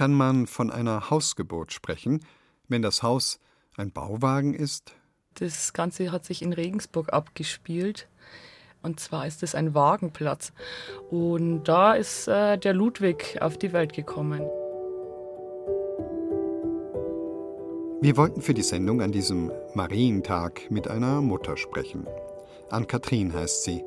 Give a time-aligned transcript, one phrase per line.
[0.00, 2.24] Kann man von einer Hausgeburt sprechen,
[2.68, 3.38] wenn das Haus
[3.76, 4.94] ein Bauwagen ist?
[5.34, 8.08] Das Ganze hat sich in Regensburg abgespielt.
[8.80, 10.54] Und zwar ist es ein Wagenplatz.
[11.10, 14.40] Und da ist äh, der Ludwig auf die Welt gekommen.
[18.00, 22.06] Wir wollten für die Sendung an diesem Marientag mit einer Mutter sprechen.
[22.70, 23.84] Ann-Kathrin heißt sie.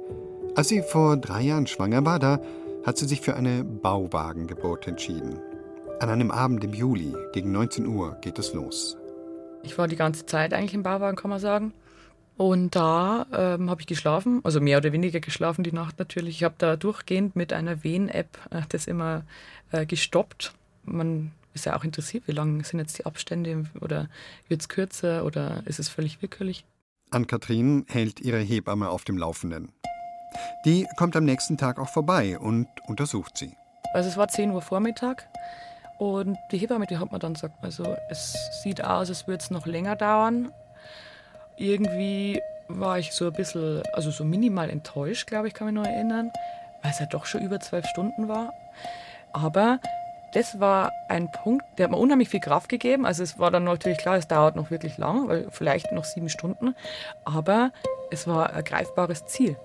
[0.54, 2.40] Als sie vor drei Jahren schwanger war, da
[2.86, 5.40] hat sie sich für eine Bauwagengeburt entschieden.
[6.04, 8.98] An einem Abend im Juli gegen 19 Uhr geht es los.
[9.64, 11.72] Ich war die ganze Zeit eigentlich im Bauwagen, kann man sagen.
[12.36, 16.36] Und da ähm, habe ich geschlafen, also mehr oder weniger geschlafen die Nacht natürlich.
[16.36, 19.24] Ich habe da durchgehend mit einer Wehen-App äh, das immer
[19.72, 20.54] äh, gestoppt.
[20.84, 24.10] Man ist ja auch interessiert, wie lang sind jetzt die Abstände oder
[24.50, 26.66] wird es kürzer oder ist es völlig willkürlich?
[27.12, 29.72] Ann-Kathrin hält ihre Hebamme auf dem Laufenden.
[30.66, 33.54] Die kommt am nächsten Tag auch vorbei und untersucht sie.
[33.94, 35.30] Also es war 10 Uhr Vormittag
[35.98, 39.52] und die Hebamme, die hat mir dann gesagt, also es sieht aus, als würde es
[39.52, 40.52] noch länger dauern.
[41.58, 45.86] Irgendwie war ich so ein bisschen, also so minimal enttäuscht, glaube ich, kann mich noch
[45.86, 46.32] erinnern,
[46.82, 48.54] weil es ja doch schon über zwölf Stunden war.
[49.34, 49.80] Aber
[50.34, 53.06] das war ein Punkt, der hat mir unheimlich viel Kraft gegeben.
[53.06, 56.30] Also es war dann natürlich klar, es dauert noch wirklich lang, weil vielleicht noch sieben
[56.30, 56.76] Stunden.
[57.24, 57.72] Aber
[58.10, 59.58] es war ein greifbares Ziel.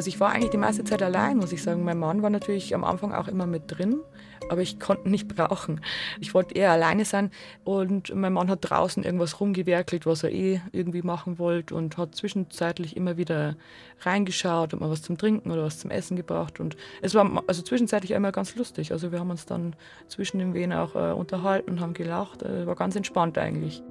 [0.00, 1.84] Also ich war eigentlich die meiste Zeit allein, muss ich sagen.
[1.84, 4.00] Mein Mann war natürlich am Anfang auch immer mit drin,
[4.48, 5.82] aber ich konnte nicht brauchen.
[6.20, 7.30] Ich wollte eher alleine sein
[7.64, 12.14] und mein Mann hat draußen irgendwas rumgewerkelt, was er eh irgendwie machen wollte und hat
[12.14, 13.56] zwischenzeitlich immer wieder
[14.00, 17.60] reingeschaut und mal was zum Trinken oder was zum Essen gebracht und es war also
[17.60, 18.92] zwischenzeitlich immer ganz lustig.
[18.92, 19.76] Also wir haben uns dann
[20.08, 22.42] zwischen den Wehen auch äh, unterhalten und haben gelacht.
[22.42, 23.82] Äh, war ganz entspannt eigentlich.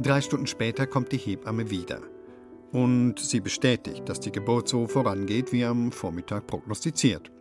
[0.00, 2.00] Drei Stunden später kommt die Hebamme wieder.
[2.70, 7.32] Und sie bestätigt, dass die Geburt so vorangeht, wie am Vormittag prognostiziert.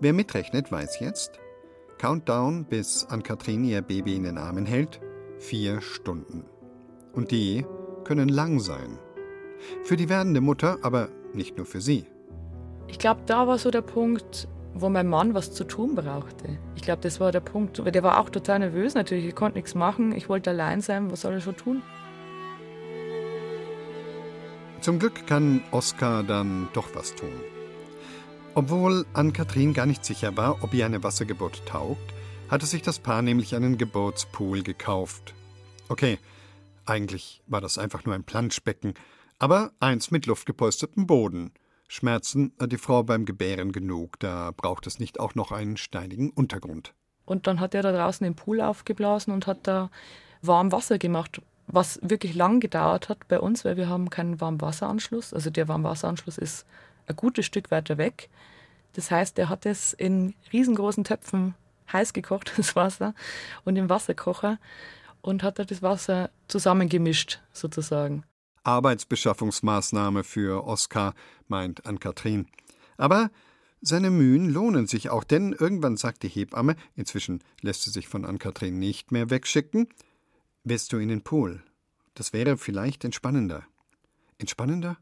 [0.00, 1.40] Wer mitrechnet, weiß jetzt,
[1.98, 5.00] Countdown, bis Ann-Kathrin ihr Baby in den Armen hält,
[5.38, 6.44] vier Stunden.
[7.12, 7.66] Und die
[8.04, 8.98] können lang sein.
[9.82, 12.06] Für die werdende Mutter, aber nicht nur für sie.
[12.88, 16.58] Ich glaube, da war so der Punkt, wo mein Mann was zu tun brauchte.
[16.74, 17.80] Ich glaube, das war der Punkt.
[17.84, 19.24] Der war auch total nervös natürlich.
[19.24, 20.12] Ich konnte nichts machen.
[20.12, 21.10] Ich wollte allein sein.
[21.10, 21.82] Was soll er schon tun?
[24.80, 27.32] Zum Glück kann Oskar dann doch was tun.
[28.54, 32.12] Obwohl Ann-Kathrin gar nicht sicher war, ob ihr eine Wassergeburt taugt,
[32.50, 35.34] hatte sich das Paar nämlich einen Geburtspool gekauft.
[35.88, 36.18] Okay,
[36.84, 38.94] eigentlich war das einfach nur ein Planschbecken,
[39.38, 41.52] aber eins mit luftgepolstertem Boden–
[41.88, 46.30] Schmerzen hat die Frau beim Gebären genug, da braucht es nicht auch noch einen steinigen
[46.30, 46.94] Untergrund.
[47.24, 49.90] Und dann hat er da draußen den Pool aufgeblasen und hat da
[50.42, 55.32] warm Wasser gemacht, was wirklich lang gedauert hat bei uns, weil wir haben keinen Warmwasseranschluss.
[55.32, 56.66] Also der Warmwasseranschluss ist
[57.06, 58.28] ein gutes Stück weiter weg.
[58.92, 61.54] Das heißt, er hat es in riesengroßen Töpfen
[61.92, 63.14] heiß gekocht, das Wasser,
[63.64, 64.58] und im Wasserkocher
[65.22, 68.24] und hat da das Wasser zusammengemischt, sozusagen.
[68.64, 71.14] Arbeitsbeschaffungsmaßnahme für Oskar,
[71.48, 72.46] meint Ann-Kathrin.
[72.96, 73.30] Aber
[73.80, 78.24] seine Mühen lohnen sich auch, denn irgendwann sagt die Hebamme, inzwischen lässt sie sich von
[78.24, 79.88] Ann-Kathrin nicht mehr wegschicken,
[80.64, 81.62] willst du in den Pool?
[82.14, 83.64] Das wäre vielleicht entspannender.
[84.38, 84.96] Entspannender?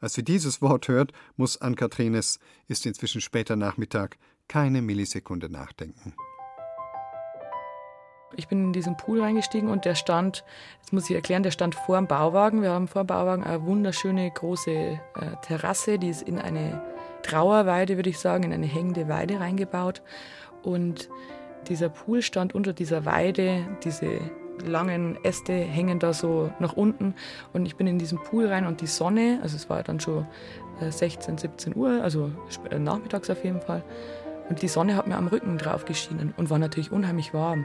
[0.00, 6.14] Als sie dieses Wort hört, muss Ann-Kathrin es, ist inzwischen später Nachmittag, keine Millisekunde nachdenken.
[8.36, 10.44] Ich bin in diesen Pool reingestiegen und der stand,
[10.82, 12.62] das muss ich erklären, der stand vor dem Bauwagen.
[12.62, 14.98] Wir haben vor dem Bauwagen eine wunderschöne große äh,
[15.42, 16.82] Terrasse, die ist in eine
[17.22, 20.02] Trauerweide, würde ich sagen, in eine hängende Weide reingebaut.
[20.62, 21.08] Und
[21.68, 24.20] dieser Pool stand unter dieser Weide, diese
[24.62, 27.14] langen Äste hängen da so nach unten
[27.52, 30.26] und ich bin in diesen Pool rein und die Sonne, also es war dann schon
[30.80, 32.30] 16, äh, 17 Uhr, also
[32.70, 33.82] äh, nachmittags auf jeden Fall,
[34.48, 37.64] und die Sonne hat mir am Rücken drauf geschienen und war natürlich unheimlich warm.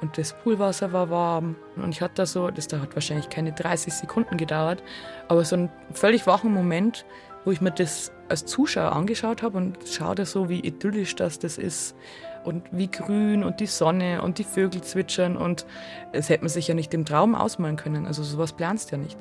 [0.00, 1.56] Und das Poolwasser war warm.
[1.76, 4.82] Und ich hatte da so, das hat wahrscheinlich keine 30 Sekunden gedauert,
[5.28, 7.04] aber so einen völlig wachen Moment,
[7.44, 11.58] wo ich mir das als Zuschauer angeschaut habe und schaute so, wie idyllisch das, das
[11.58, 11.96] ist
[12.44, 15.66] und wie grün und die Sonne und die Vögel zwitschern und
[16.12, 18.06] es hätte man sich ja nicht im Traum ausmalen können.
[18.06, 19.18] Also sowas planst ja nicht.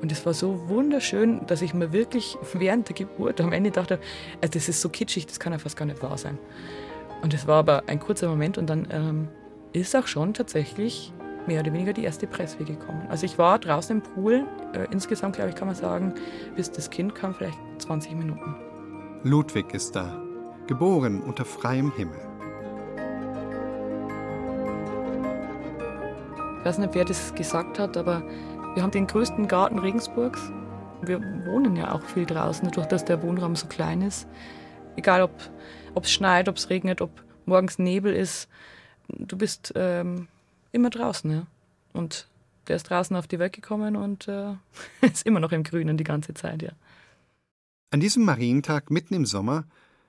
[0.00, 3.98] Und es war so wunderschön, dass ich mir wirklich während der Geburt am Ende dachte,
[4.40, 6.38] also das ist so kitschig, das kann ja fast gar nicht wahr sein.
[7.22, 9.28] Und es war aber ein kurzer Moment und dann ähm,
[9.72, 11.12] ist auch schon tatsächlich
[11.46, 13.06] mehr oder weniger die erste Pressweh gekommen.
[13.08, 16.14] Also ich war draußen im Pool, äh, insgesamt glaube ich kann man sagen,
[16.56, 18.54] bis das Kind kam vielleicht 20 Minuten.
[19.24, 20.22] Ludwig ist da,
[20.66, 22.20] geboren unter freiem Himmel.
[26.58, 28.22] Ich weiß nicht, wer das gesagt hat, aber
[28.74, 30.52] Wir haben den größten Garten Regensburgs.
[31.02, 34.28] Wir wohnen ja auch viel draußen, dadurch, dass der Wohnraum so klein ist.
[34.94, 37.10] Egal, ob es schneit, ob es regnet, ob
[37.44, 38.48] morgens Nebel ist,
[39.08, 40.28] du bist ähm,
[40.72, 41.30] immer draußen.
[41.30, 41.46] Ja?
[41.92, 42.28] Und
[42.68, 44.54] der ist draußen auf die Welt gekommen und äh,
[45.00, 46.72] ist immer noch im Grünen die ganze Zeit, ja.
[47.90, 49.64] An diesem Marientag mitten im Sommer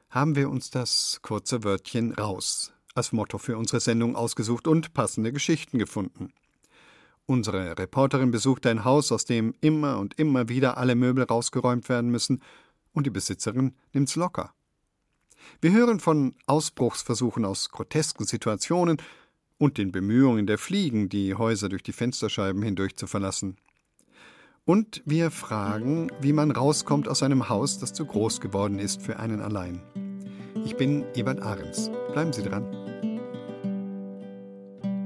[0.10, 5.32] haben wir uns das kurze Wörtchen raus als Motto für unsere Sendung ausgesucht und passende
[5.32, 6.34] Geschichten gefunden.
[7.26, 12.10] Unsere Reporterin besucht ein Haus, aus dem immer und immer wieder alle Möbel rausgeräumt werden
[12.10, 12.42] müssen,
[12.92, 14.52] und die Besitzerin nimmt's locker.
[15.62, 18.98] Wir hören von Ausbruchsversuchen aus grotesken Situationen
[19.58, 23.58] und den Bemühungen der Fliegen, die Häuser durch die Fensterscheiben hindurch zu verlassen.
[24.66, 29.20] Und wir fragen, wie man rauskommt aus einem Haus, das zu groß geworden ist für
[29.20, 29.82] einen allein.
[30.64, 31.90] Ich bin Ebert Ahrens.
[32.14, 32.64] Bleiben Sie dran.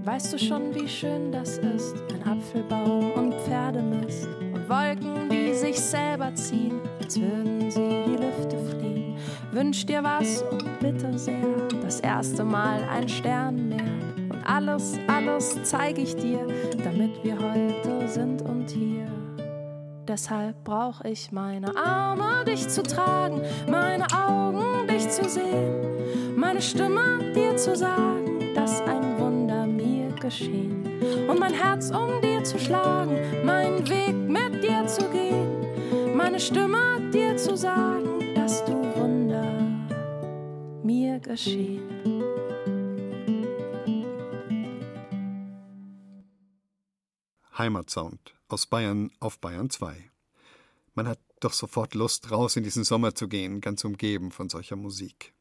[0.04, 1.96] Weißt du schon, wie schön das ist?
[2.12, 8.58] Ein Apfelbaum und Pferdemist und Wolken, die sich selber ziehen, als würden sie die Lüfte
[8.70, 8.83] fliegen.
[9.54, 13.84] Wünsch dir was und bitte sehr, das erste Mal ein Sternenmeer.
[14.32, 16.48] Und alles, alles zeige ich dir,
[16.84, 19.06] damit wir heute sind und hier.
[20.08, 27.20] Deshalb brauche ich meine Arme, dich zu tragen, meine Augen, dich zu sehen, meine Stimme,
[27.36, 30.84] dir zu sagen, dass ein Wunder mir geschehen
[31.30, 33.16] und mein Herz, um dir zu schlagen,
[33.46, 38.83] meinen Weg mit dir zu gehen, meine Stimme, dir zu sagen, dass du
[41.14, 41.82] mir geschehen.
[47.58, 50.10] Heimatsound aus Bayern auf Bayern 2.
[50.96, 54.76] Man hat doch sofort Lust, raus in diesen Sommer zu gehen, ganz umgeben von solcher
[54.76, 55.34] Musik.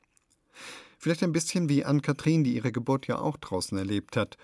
[0.98, 4.36] Vielleicht ein bisschen wie Ann-Kathrin, die ihre Geburt ja auch draußen erlebt hat,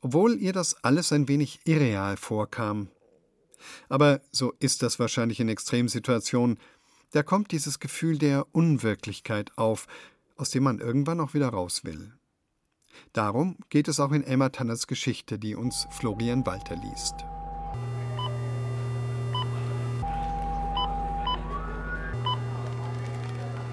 [0.00, 2.88] obwohl ihr das alles ein wenig irreal vorkam.
[3.88, 6.58] Aber so ist das wahrscheinlich in Extremsituationen.
[7.12, 9.86] Da kommt dieses Gefühl der Unwirklichkeit auf,
[10.40, 12.12] aus dem man irgendwann auch wieder raus will.
[13.12, 17.14] Darum geht es auch in Emma Tanners Geschichte, die uns Florian Walter liest.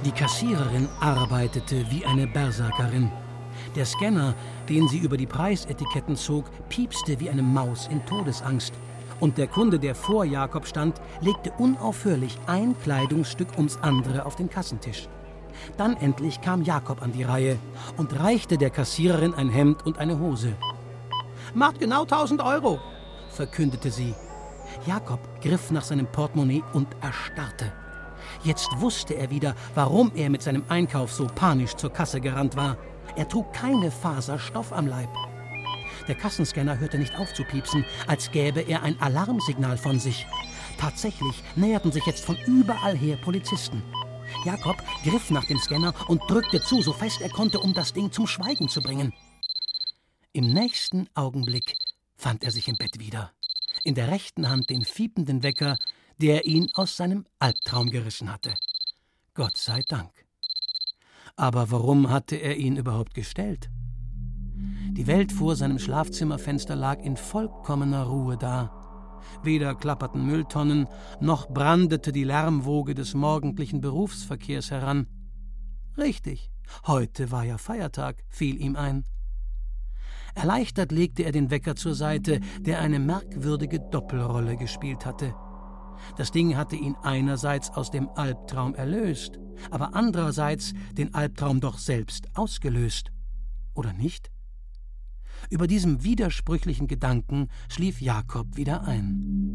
[0.06, 3.12] Die Kassiererin arbeitete wie eine Berserkerin.
[3.76, 4.36] Der Scanner,
[4.70, 8.74] den sie über die Preisetiketten zog, piepste wie eine Maus in Todesangst.
[9.20, 14.50] Und der Kunde, der vor Jakob stand, legte unaufhörlich ein Kleidungsstück ums andere auf den
[14.50, 15.10] Kassentisch.
[15.78, 17.58] Dann endlich kam Jakob an die Reihe
[17.98, 20.56] und reichte der Kassiererin ein Hemd und eine Hose.
[21.54, 22.80] Macht genau 1000 Euro,
[23.30, 24.14] verkündete sie.
[24.86, 27.72] Jakob griff nach seinem Portemonnaie und erstarrte.
[28.44, 32.78] Jetzt wusste er wieder, warum er mit seinem Einkauf so panisch zur Kasse gerannt war.
[33.16, 35.10] Er trug keine Faserstoff am Leib.
[36.08, 40.26] Der Kassenscanner hörte nicht auf zu piepsen, als gäbe er ein Alarmsignal von sich.
[40.78, 43.82] Tatsächlich näherten sich jetzt von überall her Polizisten.
[44.46, 48.12] Jakob griff nach dem Scanner und drückte zu, so fest er konnte, um das Ding
[48.12, 49.14] zum Schweigen zu bringen.
[50.34, 51.76] Im nächsten Augenblick
[52.16, 53.32] fand er sich im Bett wieder.
[53.84, 55.78] In der rechten Hand den fiependen Wecker,
[56.20, 58.54] der ihn aus seinem Albtraum gerissen hatte.
[59.34, 60.12] Gott sei Dank.
[61.36, 63.70] Aber warum hatte er ihn überhaupt gestellt?
[64.92, 68.77] Die Welt vor seinem Schlafzimmerfenster lag in vollkommener Ruhe da.
[69.44, 70.88] Weder klapperten Mülltonnen,
[71.20, 75.08] noch brandete die Lärmwoge des morgendlichen Berufsverkehrs heran.
[75.98, 76.52] Richtig,
[76.86, 79.04] heute war ja Feiertag, fiel ihm ein.
[80.36, 85.34] Erleichtert legte er den Wecker zur Seite, der eine merkwürdige Doppelrolle gespielt hatte.
[86.16, 89.40] Das Ding hatte ihn einerseits aus dem Albtraum erlöst,
[89.72, 93.12] aber andererseits den Albtraum doch selbst ausgelöst.
[93.74, 94.32] Oder nicht?
[95.50, 99.48] Über diesem widersprüchlichen Gedanken schlief Jakob wieder ein.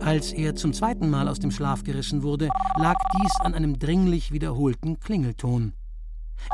[0.00, 4.32] Als er zum zweiten Mal aus dem Schlaf gerissen wurde, lag dies an einem dringlich
[4.32, 5.74] wiederholten Klingelton.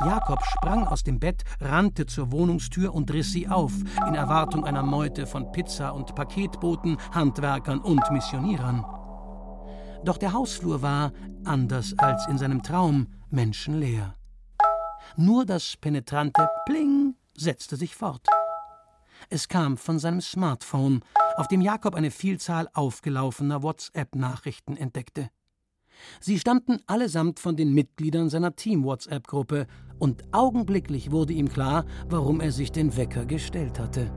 [0.05, 3.73] Jakob sprang aus dem Bett, rannte zur Wohnungstür und riss sie auf,
[4.09, 8.85] in Erwartung einer Meute von Pizza- und Paketboten, Handwerkern und Missionierern.
[10.05, 11.13] Doch der Hausflur war,
[11.45, 14.15] anders als in seinem Traum, menschenleer.
[15.17, 18.27] Nur das penetrante Pling setzte sich fort.
[19.31, 21.01] Es kam von seinem Smartphone,
[21.37, 25.31] auf dem Jakob eine Vielzahl aufgelaufener WhatsApp-Nachrichten entdeckte.
[26.21, 29.67] Sie stammten allesamt von den Mitgliedern seiner Team-WhatsApp-Gruppe,
[29.99, 34.11] und augenblicklich wurde ihm klar, warum er sich den Wecker gestellt hatte.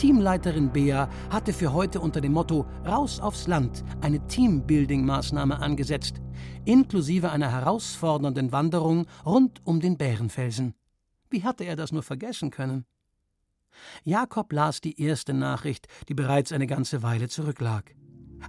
[0.00, 6.22] Teamleiterin Bea hatte für heute unter dem Motto Raus aufs Land eine Teambuilding-Maßnahme angesetzt,
[6.64, 10.72] inklusive einer herausfordernden Wanderung rund um den Bärenfelsen.
[11.28, 12.86] Wie hatte er das nur vergessen können?
[14.02, 17.94] Jakob las die erste Nachricht, die bereits eine ganze Weile zurücklag.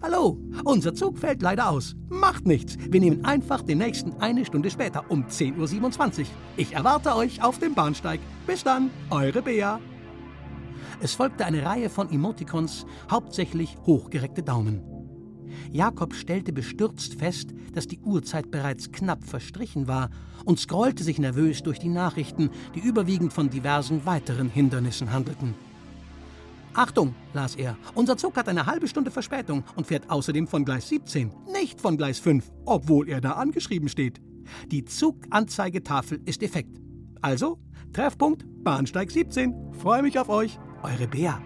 [0.01, 1.95] Hallo, unser Zug fällt leider aus.
[2.07, 2.77] Macht nichts.
[2.79, 6.25] Wir nehmen einfach den nächsten eine Stunde später um 10.27 Uhr.
[6.55, 8.21] Ich erwarte euch auf dem Bahnsteig.
[8.47, 9.81] Bis dann, eure Bea.
[11.03, 14.83] Es folgte eine Reihe von Emoticons, hauptsächlich hochgereckte Daumen.
[15.71, 20.11] Jakob stellte bestürzt fest, dass die Uhrzeit bereits knapp verstrichen war
[20.45, 25.55] und scrollte sich nervös durch die Nachrichten, die überwiegend von diversen weiteren Hindernissen handelten.
[26.73, 30.87] Achtung, las er, unser Zug hat eine halbe Stunde Verspätung und fährt außerdem von Gleis
[30.87, 34.21] 17, nicht von Gleis 5, obwohl er da angeschrieben steht.
[34.67, 36.79] Die Zuganzeigetafel ist defekt.
[37.21, 37.59] Also,
[37.91, 39.73] Treffpunkt Bahnsteig 17.
[39.73, 40.59] Freue mich auf euch.
[40.83, 41.41] Eure Bea.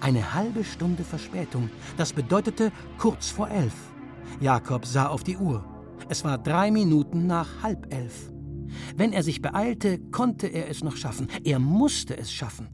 [0.00, 1.68] Eine halbe Stunde Verspätung.
[1.96, 3.74] Das bedeutete kurz vor elf.
[4.40, 5.64] Jakob sah auf die Uhr.
[6.08, 8.30] Es war drei Minuten nach halb elf.
[8.96, 11.28] Wenn er sich beeilte, konnte er es noch schaffen.
[11.44, 12.68] Er musste es schaffen.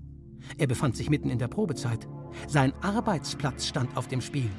[0.59, 2.07] Er befand sich mitten in der Probezeit.
[2.47, 4.51] Sein Arbeitsplatz stand auf dem Spiel.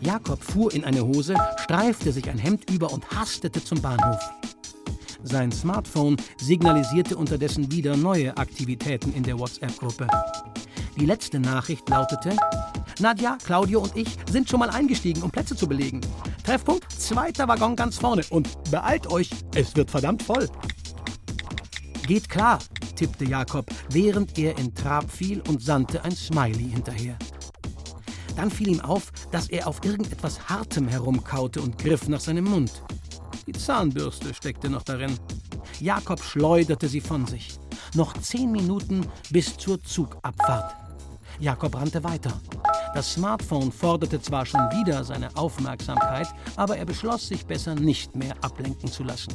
[0.00, 4.39] Jakob fuhr in eine Hose, streifte sich ein Hemd über und hastete zum Bahnhof.
[5.22, 10.06] Sein Smartphone signalisierte unterdessen wieder neue Aktivitäten in der WhatsApp-Gruppe.
[10.98, 12.36] Die letzte Nachricht lautete:
[13.00, 16.00] Nadja, Claudio und ich sind schon mal eingestiegen, um Plätze zu belegen.
[16.44, 18.22] Treffpunkt, zweiter Waggon ganz vorne.
[18.30, 20.48] Und beeilt euch, es wird verdammt voll.
[22.06, 22.58] Geht klar,
[22.96, 27.16] tippte Jakob, während er in Trab fiel und sandte ein Smiley hinterher.
[28.36, 32.82] Dann fiel ihm auf, dass er auf irgendetwas Hartem herumkaute und griff nach seinem Mund.
[33.50, 35.18] Die Zahnbürste steckte noch darin.
[35.80, 37.58] Jakob schleuderte sie von sich.
[37.94, 40.76] Noch zehn Minuten bis zur Zugabfahrt.
[41.40, 42.40] Jakob rannte weiter.
[42.94, 48.36] Das Smartphone forderte zwar schon wieder seine Aufmerksamkeit, aber er beschloss, sich besser nicht mehr
[48.40, 49.34] ablenken zu lassen.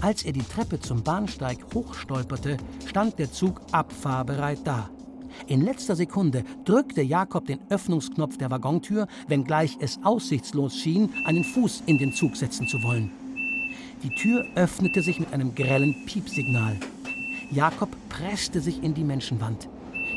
[0.00, 2.56] Als er die Treppe zum Bahnsteig hochstolperte,
[2.88, 4.90] stand der Zug abfahrbereit da.
[5.46, 11.82] In letzter Sekunde drückte Jakob den Öffnungsknopf der Waggontür, wenngleich es aussichtslos schien, einen Fuß
[11.86, 13.10] in den Zug setzen zu wollen.
[14.02, 16.76] Die Tür öffnete sich mit einem grellen Piepsignal.
[17.50, 19.68] Jakob presste sich in die Menschenwand.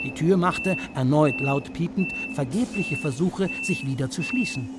[0.04, 4.70] Die Tür machte, erneut laut piepend, vergebliche Versuche, sich wieder zu schließen.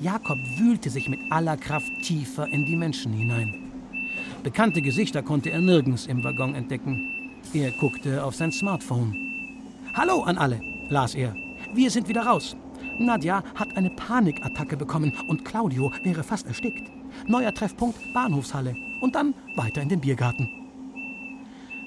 [0.00, 3.54] Jakob wühlte sich mit aller Kraft tiefer in die Menschen hinein.
[4.42, 7.08] Bekannte Gesichter konnte er nirgends im Waggon entdecken.
[7.52, 9.33] Er guckte auf sein Smartphone.
[9.96, 11.36] Hallo an alle, las er.
[11.72, 12.56] Wir sind wieder raus.
[12.98, 16.90] Nadja hat eine Panikattacke bekommen und Claudio wäre fast erstickt.
[17.28, 20.48] Neuer Treffpunkt Bahnhofshalle und dann weiter in den Biergarten.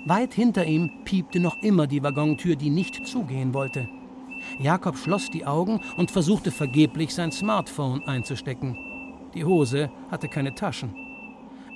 [0.05, 3.89] Weit hinter ihm piepte noch immer die Waggontür, die nicht zugehen wollte.
[4.57, 8.77] Jakob schloss die Augen und versuchte vergeblich sein Smartphone einzustecken.
[9.33, 10.95] Die Hose hatte keine Taschen.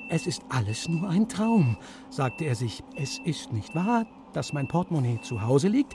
[0.08, 1.76] Es ist alles nur ein Traum,
[2.08, 2.82] sagte er sich.
[2.96, 5.94] Es ist nicht wahr, dass mein Portemonnaie zu Hause liegt,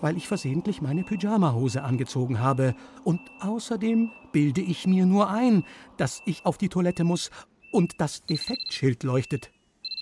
[0.00, 2.74] weil ich versehentlich meine Pyjamahose angezogen habe.
[3.04, 5.64] Und außerdem bilde ich mir nur ein,
[5.96, 7.30] dass ich auf die Toilette muss
[7.72, 9.50] und das Defektschild leuchtet.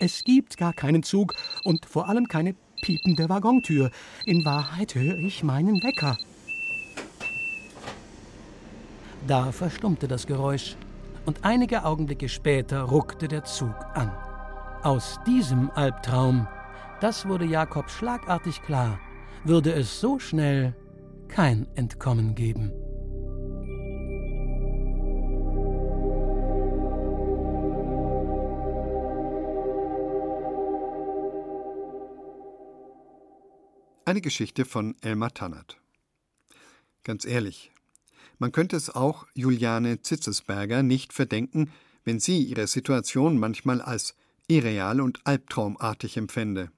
[0.01, 3.91] Es gibt gar keinen Zug und vor allem keine piepende Waggontür.
[4.27, 6.17] In Wahrheit höre ich meinen Wecker.
[9.27, 10.77] Da verstummte das Geräusch
[11.25, 14.13] und einige Augenblicke später ruckte der Zug an.
[14.83, 16.47] Aus diesem Albtraum,
[17.05, 18.99] das wurde Jakob schlagartig klar,
[19.45, 20.75] würde es so schnell
[21.29, 22.73] kein Entkommen geben.
[34.07, 35.79] Eine Geschichte von Elmar Tannert.
[37.03, 37.71] Ganz ehrlich,
[38.39, 41.71] man könnte es auch Juliane Zitzesberger nicht verdenken,
[42.03, 44.17] wenn sie ihre Situation manchmal als
[44.49, 46.71] irreal und albtraumartig empfände.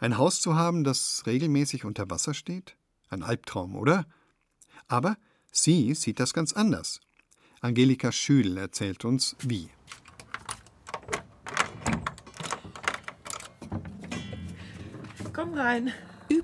[0.00, 2.76] Ein Haus zu haben, das regelmäßig unter Wasser steht?
[3.08, 4.06] Ein Albtraum, oder?
[4.88, 5.16] Aber
[5.52, 7.00] sie sieht das ganz anders.
[7.60, 9.70] Angelika Schül erzählt uns, wie.
[15.32, 15.92] Komm rein.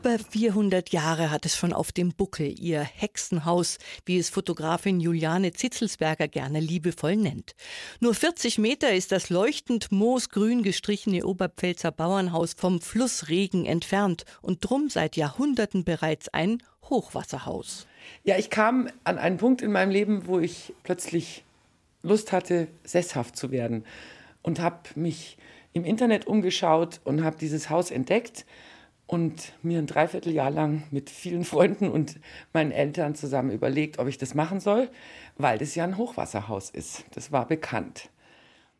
[0.02, 3.76] Über 400 Jahre hat es schon auf dem Buckel, ihr Hexenhaus,
[4.06, 7.54] wie es Fotografin Juliane Zitzelsberger gerne liebevoll nennt.
[8.00, 14.88] Nur 40 Meter ist das leuchtend moosgrün gestrichene Oberpfälzer Bauernhaus vom Flussregen entfernt und drum
[14.88, 17.86] seit Jahrhunderten bereits ein Hochwasserhaus.
[18.24, 21.44] Ja, ich kam an einen Punkt in meinem Leben, wo ich plötzlich
[22.02, 23.84] Lust hatte, sesshaft zu werden
[24.40, 25.36] und habe mich
[25.74, 28.46] im Internet umgeschaut und habe dieses Haus entdeckt
[29.10, 32.20] und mir ein Dreivierteljahr lang mit vielen Freunden und
[32.52, 34.88] meinen Eltern zusammen überlegt, ob ich das machen soll,
[35.36, 37.04] weil das ja ein Hochwasserhaus ist.
[37.14, 38.08] Das war bekannt.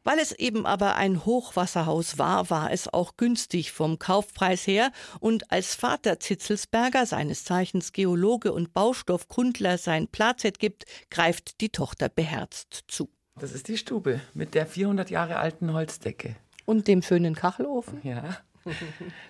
[0.04, 5.50] Weil es eben aber ein Hochwasserhaus war, war es auch günstig vom Kaufpreis her und
[5.50, 12.84] als Vater Zitzelsberger, seines Zeichens Geologe und Baustoffkundler, sein Plazet gibt, greift die Tochter beherzt
[12.87, 13.10] zu.
[13.40, 16.37] Das ist die Stube mit der 400 Jahre alten Holzdecke.
[16.66, 18.00] Und dem schönen Kachelofen?
[18.04, 18.38] Ja.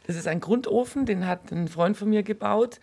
[0.06, 2.80] Das ist ein Grundofen, den hat ein Freund von mir gebaut.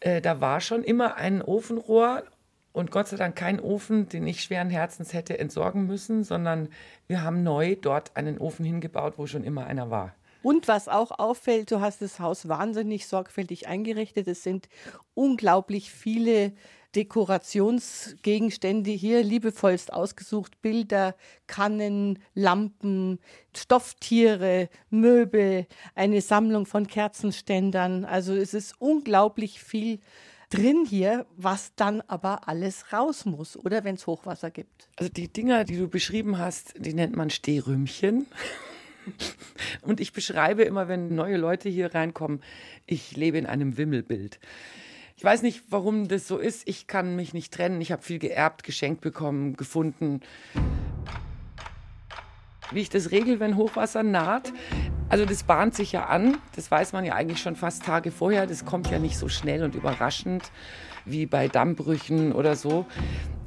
[0.00, 2.24] Äh, da war schon immer ein Ofenrohr
[2.72, 6.68] und Gott sei Dank kein Ofen, den ich schweren Herzens hätte entsorgen müssen, sondern
[7.06, 10.14] wir haben neu dort einen Ofen hingebaut, wo schon immer einer war.
[10.42, 14.26] Und was auch auffällt, du hast das Haus wahnsinnig sorgfältig eingerichtet.
[14.26, 14.68] Es sind
[15.14, 16.52] unglaublich viele
[16.94, 20.60] Dekorationsgegenstände hier liebevollst ausgesucht.
[20.62, 21.14] Bilder,
[21.46, 23.18] Kannen, Lampen,
[23.56, 28.04] Stofftiere, Möbel, eine Sammlung von Kerzenständern.
[28.04, 30.00] Also es ist unglaublich viel
[30.50, 34.88] drin hier, was dann aber alles raus muss, oder wenn es Hochwasser gibt.
[34.96, 38.26] Also die Dinger, die du beschrieben hast, die nennt man Stehrümchen.
[39.80, 42.42] Und ich beschreibe immer, wenn neue Leute hier reinkommen,
[42.86, 44.38] ich lebe in einem Wimmelbild.
[45.22, 46.66] Ich weiß nicht, warum das so ist.
[46.66, 47.80] Ich kann mich nicht trennen.
[47.80, 50.20] Ich habe viel geerbt, geschenkt bekommen, gefunden.
[52.72, 54.52] Wie ich das regel, wenn Hochwasser naht.
[55.08, 56.38] Also das bahnt sich ja an.
[56.56, 58.48] Das weiß man ja eigentlich schon fast Tage vorher.
[58.48, 60.50] Das kommt ja nicht so schnell und überraschend
[61.04, 62.86] wie bei Dammbrüchen oder so.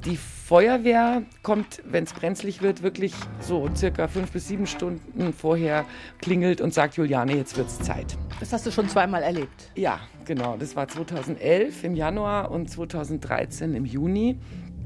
[0.04, 5.84] Die Feuerwehr kommt, wenn es brenzlig wird, wirklich so circa fünf bis sieben Stunden vorher
[6.20, 8.16] klingelt und sagt, Juliane, jetzt wird es Zeit.
[8.38, 9.72] Das hast du schon zweimal erlebt?
[9.74, 10.56] Ja, genau.
[10.56, 14.38] Das war 2011 im Januar und 2013 im Juni.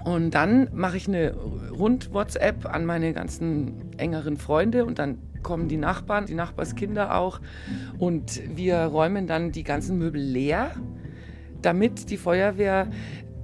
[0.05, 5.77] Und dann mache ich eine Rund-WhatsApp an meine ganzen engeren Freunde und dann kommen die
[5.77, 7.41] Nachbarn, die Nachbarskinder auch.
[7.99, 10.75] Und wir räumen dann die ganzen Möbel leer,
[11.63, 12.91] damit die Feuerwehr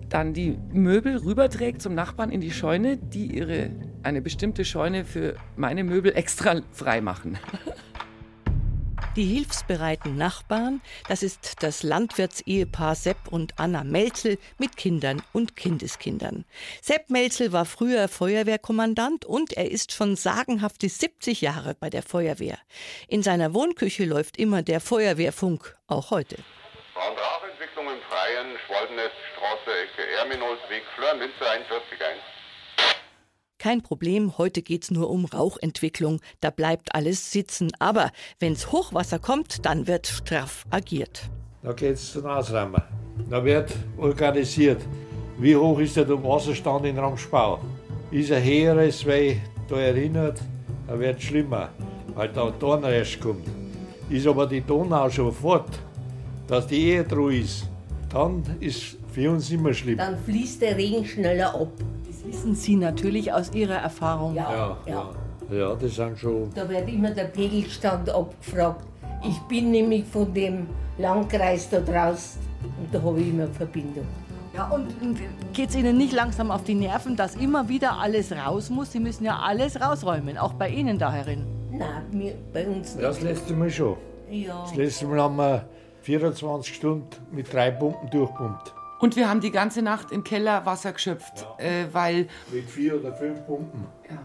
[0.08, 3.70] dann die Möbel rüberträgt zum Nachbarn in die Scheune, die ihre
[4.02, 7.38] eine bestimmte Scheune für meine Möbel extra frei machen.
[9.16, 16.44] Die hilfsbereiten Nachbarn, das ist das Landwirtsehepaar Sepp und Anna Melzel mit Kindern und Kindeskindern.
[16.82, 22.58] Sepp Melzel war früher Feuerwehrkommandant und er ist schon sagenhafte 70 Jahre bei der Feuerwehr.
[23.08, 26.36] In seiner Wohnküche läuft immer der Feuerwehrfunk, auch heute.
[26.96, 31.98] Rauchentwicklung im Freien, Schwalbenneststraße, Ecke Erminolsweg, Fleur, Münze 41
[33.58, 37.72] kein Problem, heute geht's nur um Rauchentwicklung, da bleibt alles sitzen.
[37.80, 41.22] Aber wenn's Hochwasser kommt, dann wird straff agiert.
[41.64, 42.80] Da geht's zum Ausräumen.
[43.28, 44.82] Da wird organisiert.
[45.38, 47.58] Wie hoch ist der Wasserstand in Ramspau?
[48.12, 49.34] Ist er höher, als wer
[49.68, 50.38] da erinnert,
[50.86, 51.70] dann wird es schlimmer,
[52.14, 53.48] weil da Dornrest kommt.
[54.08, 55.70] Ist aber die Donau schon fort,
[56.46, 57.68] dass die Ehe ist,
[58.10, 59.98] dann ist für uns immer schlimm.
[59.98, 61.72] Dann fließt der Regen schneller ab
[62.26, 64.34] wissen Sie natürlich aus Ihrer Erfahrung.
[64.34, 64.76] Ja, ja.
[64.86, 65.56] ja.
[65.56, 66.50] ja das sind schon.
[66.54, 68.84] Da wird immer der Pegelstand abgefragt.
[69.26, 70.66] Ich bin nämlich von dem
[70.98, 72.40] Landkreis da draußen
[72.78, 74.06] und da habe ich immer eine Verbindung.
[74.54, 74.88] Ja, und
[75.52, 78.92] geht es Ihnen nicht langsam auf die Nerven, dass immer wieder alles raus muss?
[78.92, 81.44] Sie müssen ja alles rausräumen, auch bei Ihnen da herin.
[81.70, 83.04] Nein, wir, bei uns nicht.
[83.04, 83.96] Das letzte Mal schon.
[84.30, 84.62] Ja.
[84.66, 85.68] Das letzte Mal haben wir
[86.06, 88.72] 24 Stunden mit drei Pumpen durchpumpt.
[89.00, 91.64] Und wir haben die ganze Nacht im Keller Wasser geschöpft, ja.
[91.64, 92.28] äh, weil.
[92.52, 93.84] Mit vier oder fünf Pumpen.
[94.08, 94.18] Ja.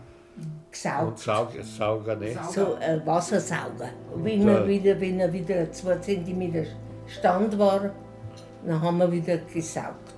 [0.71, 1.07] Gesaugt.
[1.07, 2.51] Und Saug, Sauger nicht.
[2.51, 3.89] So ein äh, Wassersauger.
[4.15, 6.65] Wenn, er wieder, wenn er wieder zwei Zentimeter
[7.07, 7.89] Stand war,
[8.63, 10.13] dann haben wir wieder gesaugt.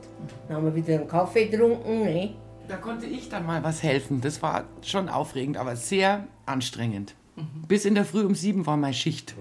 [0.47, 2.04] Dann haben wir wieder einen Kaffee getrunken.
[2.04, 2.36] Ne?
[2.67, 4.19] Da konnte ich dann mal was helfen.
[4.19, 7.15] Das war schon aufregend, aber sehr anstrengend.
[7.36, 7.67] Mhm.
[7.67, 9.34] Bis in der Früh um sieben war meine Schicht.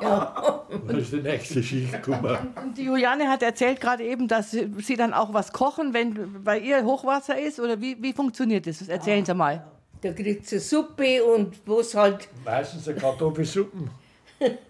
[0.00, 0.64] Ja.
[0.86, 2.36] Dann ist die nächste Schicht gekommen.
[2.62, 6.58] Und die Juliane hat erzählt gerade eben, dass sie dann auch was kochen, wenn bei
[6.58, 7.60] ihr Hochwasser ist.
[7.60, 8.88] Oder wie, wie funktioniert das?
[8.88, 9.64] Erzählen Sie mal.
[10.00, 12.28] Da kriegt sie Suppe und was halt.
[12.44, 13.88] Meistens eine Kartoffelsuppe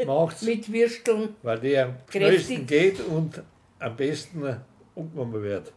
[0.07, 1.31] macht Mit Würsteln.
[1.43, 3.43] Weil die am schnellsten geht und
[3.79, 4.57] am besten
[4.95, 5.73] umgenommen wird.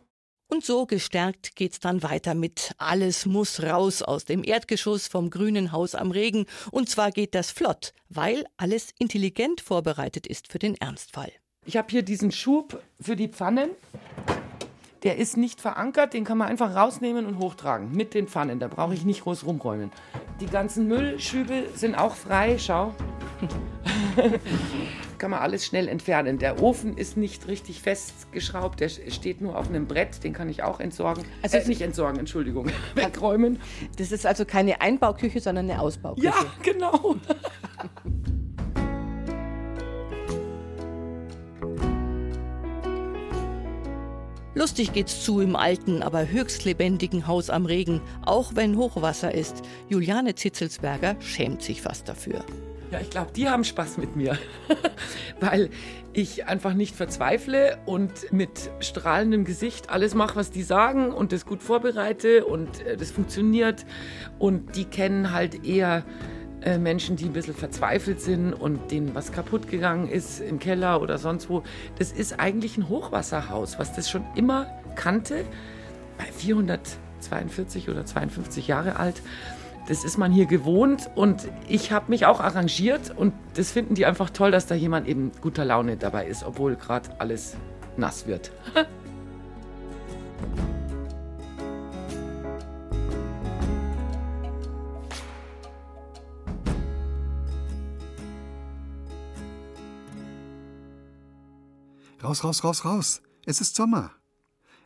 [0.49, 5.73] Und so gestärkt geht's dann weiter mit Alles muss raus aus dem Erdgeschoss vom grünen
[5.73, 6.45] Haus am Regen.
[6.71, 11.31] Und zwar geht das flott, weil alles intelligent vorbereitet ist für den Ernstfall.
[11.65, 13.71] Ich habe hier diesen Schub für die Pfannen.
[15.03, 18.59] Der ist nicht verankert, den kann man einfach rausnehmen und hochtragen mit den Pfannen.
[18.59, 19.91] Da brauche ich nicht groß rumräumen.
[20.39, 22.95] Die ganzen Müllschübe sind auch frei, schau.
[25.17, 26.39] Kann man alles schnell entfernen.
[26.39, 30.63] Der Ofen ist nicht richtig festgeschraubt, der steht nur auf einem Brett, den kann ich
[30.63, 31.25] auch entsorgen.
[31.41, 33.59] Also äh, nicht entsorgen, Entschuldigung, wegräumen.
[33.97, 36.27] Das ist also keine Einbauküche, sondern eine Ausbauküche.
[36.27, 37.15] Ja, genau.
[44.57, 49.61] Lustig geht's zu im alten, aber höchst lebendigen Haus am Regen, auch wenn Hochwasser ist.
[49.87, 52.43] Juliane Zitzelsberger schämt sich fast dafür.
[52.91, 54.37] Ja, ich glaube, die haben Spaß mit mir,
[55.41, 55.69] weil
[56.13, 61.45] ich einfach nicht verzweifle und mit strahlendem Gesicht alles mache, was die sagen und das
[61.45, 63.85] gut vorbereite und äh, das funktioniert.
[64.39, 66.03] Und die kennen halt eher
[66.61, 71.01] äh, Menschen, die ein bisschen verzweifelt sind und denen was kaputt gegangen ist im Keller
[71.01, 71.63] oder sonst wo.
[71.97, 75.43] Das ist eigentlich ein Hochwasserhaus, was das schon immer kannte.
[76.17, 79.21] Bei 442 oder 52 Jahre alt.
[79.87, 84.05] Das ist man hier gewohnt und ich habe mich auch arrangiert und das finden die
[84.05, 87.55] einfach toll, dass da jemand eben guter Laune dabei ist, obwohl gerade alles
[87.95, 88.51] nass wird.
[102.21, 103.21] Raus, raus, raus, raus.
[103.45, 104.16] Es ist Sommer.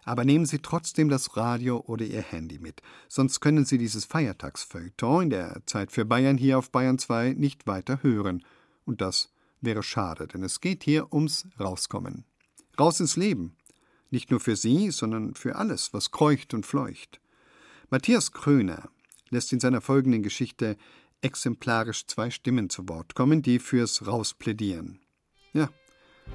[0.04, 5.24] Aber nehmen Sie trotzdem das Radio oder Ihr Handy mit, sonst können Sie dieses Feiertagsfeuilleton
[5.24, 8.44] in der Zeit für Bayern hier auf Bayern 2 nicht weiter hören.
[8.86, 12.26] Und das wäre schade, denn es geht hier ums Rauskommen.
[12.80, 13.56] Raus ins Leben.
[14.10, 17.22] Nicht nur für Sie, sondern für alles, was kreucht und fleucht.
[17.90, 18.90] Matthias Kröner
[19.30, 20.78] lässt in seiner folgenden Geschichte
[21.22, 25.00] exemplarisch zwei Stimmen zu Wort kommen, die fürs Raus plädieren.
[25.54, 25.70] Ja,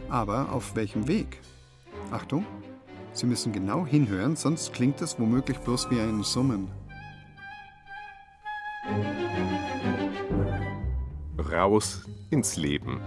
[0.08, 1.40] aber auf welchem Weg?
[2.10, 2.46] Achtung,
[3.16, 6.68] Sie müssen genau hinhören, sonst klingt es womöglich bloß wie ein Summen.
[11.50, 13.00] Raus ins Leben.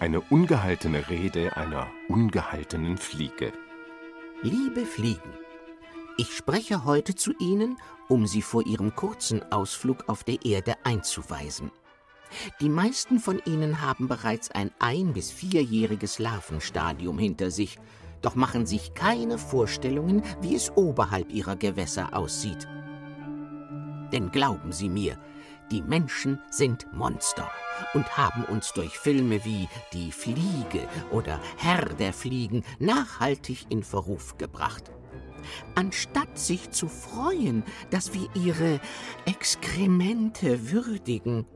[0.00, 3.52] Eine ungehaltene Rede einer ungehaltenen Fliege.
[4.42, 5.30] Liebe Fliegen,
[6.16, 7.76] ich spreche heute zu Ihnen,
[8.08, 11.70] um Sie vor Ihrem kurzen Ausflug auf der Erde einzuweisen.
[12.60, 17.78] Die meisten von ihnen haben bereits ein ein- bis vierjähriges Larvenstadium hinter sich,
[18.24, 22.66] doch machen sich keine Vorstellungen, wie es oberhalb ihrer Gewässer aussieht.
[24.12, 25.18] Denn glauben Sie mir,
[25.70, 27.50] die Menschen sind Monster
[27.94, 34.38] und haben uns durch Filme wie Die Fliege oder Herr der Fliegen nachhaltig in Verruf
[34.38, 34.92] gebracht.
[35.74, 38.80] Anstatt sich zu freuen, dass wir ihre
[39.26, 41.46] Exkremente würdigen,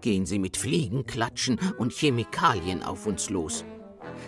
[0.00, 3.64] gehen sie mit Fliegenklatschen und Chemikalien auf uns los.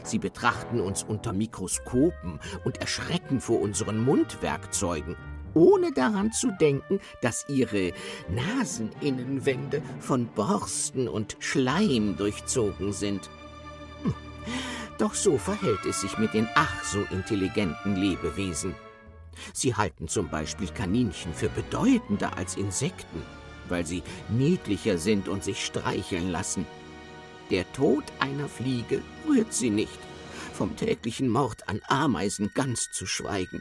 [0.02, 5.16] Sie betrachten uns unter Mikroskopen und erschrecken vor unseren Mundwerkzeugen,
[5.54, 7.92] ohne daran zu denken, dass ihre
[8.28, 13.28] Naseninnenwände von Borsten und Schleim durchzogen sind.
[14.02, 14.14] Hm.
[14.98, 18.74] Doch so verhält es sich mit den ach so intelligenten Lebewesen.
[19.52, 23.22] Sie halten zum Beispiel Kaninchen für bedeutender als Insekten
[23.70, 26.66] weil sie niedlicher sind und sich streicheln lassen.
[27.50, 29.98] Der Tod einer Fliege rührt sie nicht,
[30.52, 33.60] vom täglichen Mord an Ameisen ganz zu schweigen.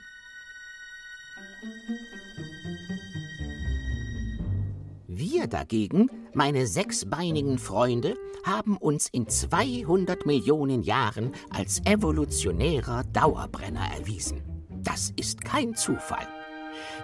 [5.07, 14.41] Wir dagegen, meine sechsbeinigen Freunde, haben uns in 200 Millionen Jahren als evolutionärer Dauerbrenner erwiesen.
[14.69, 16.27] Das ist kein Zufall.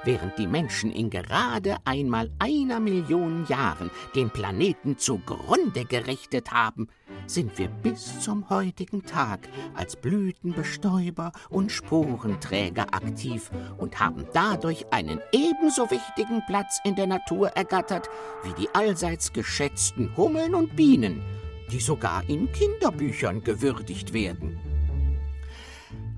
[0.05, 6.89] Während die Menschen in gerade einmal einer Million Jahren den Planeten zugrunde gerichtet haben,
[7.25, 15.19] sind wir bis zum heutigen Tag als Blütenbestäuber und Sporenträger aktiv und haben dadurch einen
[15.31, 18.07] ebenso wichtigen Platz in der Natur ergattert
[18.43, 21.23] wie die allseits geschätzten Hummeln und Bienen,
[21.71, 24.59] die sogar in Kinderbüchern gewürdigt werden.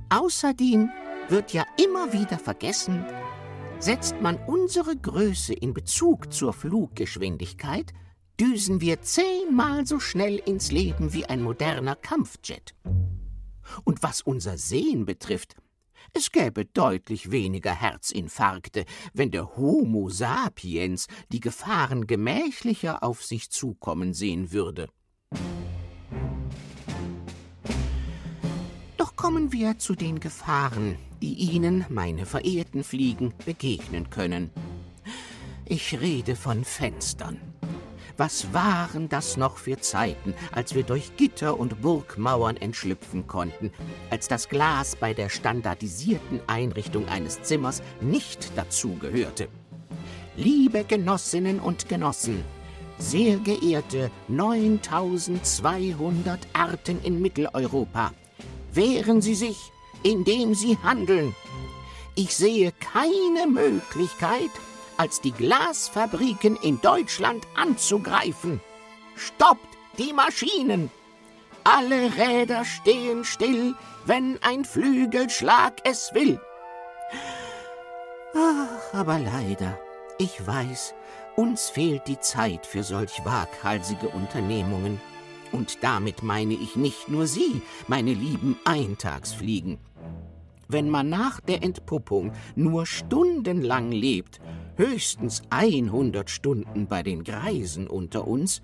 [0.09, 0.89] Außerdem
[1.29, 3.05] wird ja immer wieder vergessen,
[3.79, 7.93] Setzt man unsere Größe in Bezug zur Fluggeschwindigkeit,
[8.39, 12.73] düsen wir zehnmal so schnell ins Leben wie ein moderner Kampfjet.
[13.83, 15.55] Und was unser Sehen betrifft,
[16.13, 24.15] es gäbe deutlich weniger Herzinfarkte, wenn der Homo sapiens die Gefahren gemächlicher auf sich zukommen
[24.15, 24.89] sehen würde.
[29.17, 34.51] Kommen wir zu den Gefahren, die Ihnen, meine verehrten Fliegen, begegnen können.
[35.65, 37.41] Ich rede von Fenstern.
[38.15, 43.71] Was waren das noch für Zeiten, als wir durch Gitter und Burgmauern entschlüpfen konnten,
[44.11, 49.47] als das Glas bei der standardisierten Einrichtung eines Zimmers nicht dazugehörte?
[50.35, 52.43] Liebe Genossinnen und Genossen,
[52.99, 58.11] sehr geehrte 9200 Arten in Mitteleuropa,
[58.77, 61.35] wehren Sie sich indem sie handeln.
[62.15, 64.51] Ich sehe keine Möglichkeit,
[64.97, 68.61] als die Glasfabriken in Deutschland anzugreifen.
[69.15, 70.91] Stoppt die Maschinen!
[71.69, 76.39] alle Räder stehen still, wenn ein Flügelschlag es will.
[78.33, 79.77] Ach, aber leider,
[80.17, 80.93] ich weiß,
[81.35, 85.01] uns fehlt die Zeit für solch waghalsige Unternehmungen.
[85.51, 89.79] Und damit meine ich nicht nur Sie, meine lieben Eintagsfliegen.
[90.67, 94.39] Wenn man nach der Entpuppung nur stundenlang lebt,
[94.75, 98.61] höchstens 100 Stunden bei den Greisen unter uns,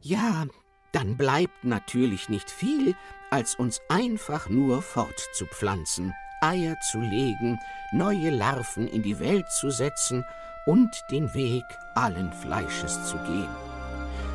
[0.00, 0.46] ja,
[0.92, 2.94] dann bleibt natürlich nicht viel,
[3.30, 7.58] als uns einfach nur fortzupflanzen, Eier zu legen,
[7.92, 10.24] neue Larven in die Welt zu setzen
[10.66, 13.71] und den Weg allen Fleisches zu gehen.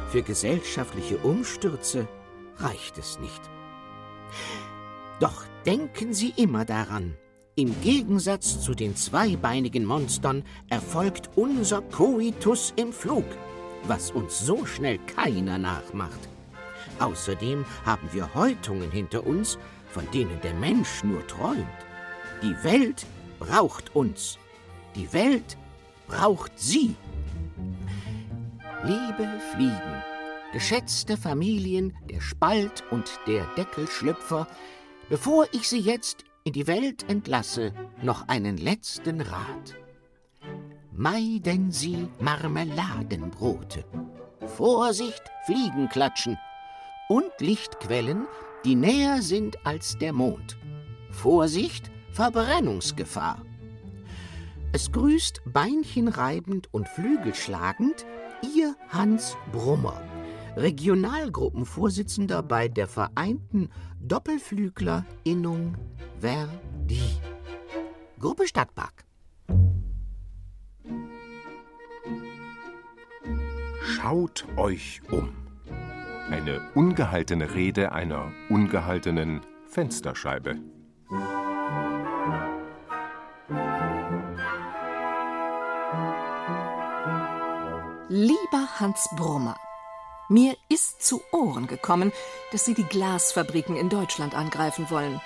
[0.09, 2.07] Für gesellschaftliche Umstürze
[2.57, 3.41] reicht es nicht.
[5.19, 7.15] Doch denken Sie immer daran,
[7.55, 13.25] im Gegensatz zu den zweibeinigen Monstern erfolgt unser Coitus im Flug,
[13.87, 16.19] was uns so schnell keiner nachmacht.
[16.99, 19.57] Außerdem haben wir Häutungen hinter uns,
[19.89, 21.65] von denen der Mensch nur träumt.
[22.43, 23.05] Die Welt
[23.39, 24.37] braucht uns.
[24.95, 25.57] Die Welt
[26.07, 26.95] braucht Sie.
[28.87, 30.01] Liebe Fliegen,
[30.53, 34.47] geschätzte Familien der Spalt und der Deckelschlüpfer,
[35.09, 39.75] bevor ich Sie jetzt in die Welt entlasse, noch einen letzten Rat.
[40.93, 43.83] Meiden Sie Marmeladenbrote.
[44.55, 46.37] Vorsicht, Fliegenklatschen
[47.09, 48.25] und Lichtquellen,
[48.63, 50.57] die näher sind als der Mond.
[51.11, 53.41] Vorsicht, Verbrennungsgefahr.
[54.71, 58.05] Es grüßt beinchenreibend und flügelschlagend
[58.41, 59.99] Ihr Hans Brummer,
[60.55, 63.69] Regionalgruppenvorsitzender bei der Vereinten
[63.99, 65.75] Doppelflügler-Innung
[66.19, 67.01] Verdi.
[68.19, 69.05] Gruppe Stadtpark.
[73.81, 75.29] Schaut euch um.
[76.29, 80.59] Eine ungehaltene Rede einer ungehaltenen Fensterscheibe.
[88.09, 89.57] Lieber Hans Brummer,
[90.29, 92.13] mir ist zu Ohren gekommen,
[92.53, 95.19] dass Sie die Glasfabriken in Deutschland angreifen wollen.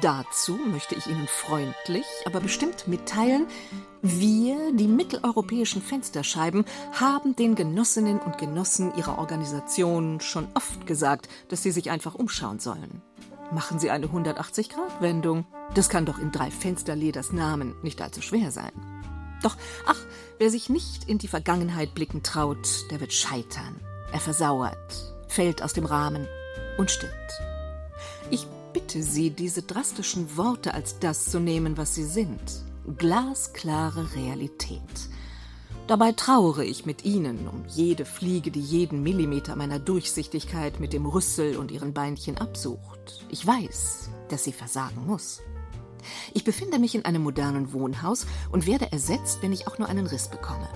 [0.00, 3.48] Dazu möchte ich Ihnen freundlich, aber bestimmt mitteilen,
[4.02, 11.64] wir, die mitteleuropäischen Fensterscheiben, haben den Genossinnen und Genossen Ihrer Organisation schon oft gesagt, dass
[11.64, 13.02] sie sich einfach umschauen sollen.
[13.50, 15.44] Machen Sie eine 180-Grad-Wendung.
[15.74, 18.91] Das kann doch in drei Fensterleders Namen nicht allzu schwer sein.
[19.42, 19.98] Doch, ach,
[20.38, 23.80] wer sich nicht in die Vergangenheit blicken traut, der wird scheitern.
[24.12, 26.26] Er versauert, fällt aus dem Rahmen
[26.78, 27.32] und stirbt.
[28.30, 32.40] Ich bitte Sie, diese drastischen Worte als das zu nehmen, was sie sind.
[32.96, 34.80] Glasklare Realität.
[35.86, 41.06] Dabei trauere ich mit Ihnen um jede Fliege, die jeden Millimeter meiner Durchsichtigkeit mit dem
[41.06, 43.26] Rüssel und ihren Beinchen absucht.
[43.28, 45.40] Ich weiß, dass sie versagen muss.
[46.34, 50.06] Ich befinde mich in einem modernen Wohnhaus und werde ersetzt, wenn ich auch nur einen
[50.06, 50.68] Riss bekomme.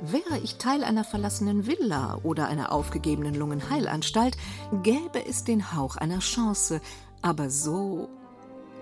[0.00, 4.36] Wäre ich Teil einer verlassenen Villa oder einer aufgegebenen Lungenheilanstalt,
[4.82, 6.80] gäbe es den Hauch einer Chance,
[7.22, 8.08] aber so.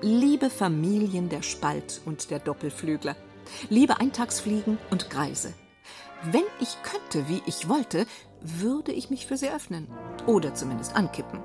[0.00, 3.16] Liebe Familien der Spalt und der Doppelflügler,
[3.70, 5.54] liebe Eintagsfliegen und Greise,
[6.30, 8.06] wenn ich könnte, wie ich wollte,
[8.40, 9.86] würde ich mich für sie öffnen
[10.26, 11.40] oder zumindest ankippen.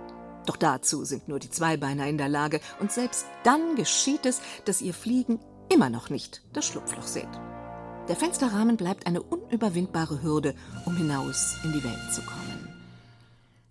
[0.49, 4.81] Doch dazu sind nur die Zweibeiner in der Lage, und selbst dann geschieht es, dass
[4.81, 5.39] ihr Fliegen
[5.71, 7.29] immer noch nicht das Schlupfloch seht.
[8.07, 12.67] Der Fensterrahmen bleibt eine unüberwindbare Hürde, um hinaus in die Welt zu kommen.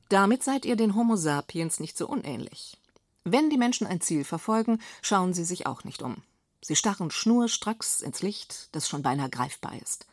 [0.09, 2.79] Damit seid ihr den Homo sapiens nicht so unähnlich.
[3.25, 6.23] Wenn die Menschen ein Ziel verfolgen, schauen sie sich auch nicht um.
[6.63, 10.07] Sie starren schnurstracks ins Licht, das schon beinahe greifbar ist.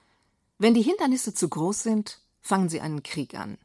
[0.58, 3.60] Wenn die Hindernisse zu groß sind, fangen sie einen Krieg an.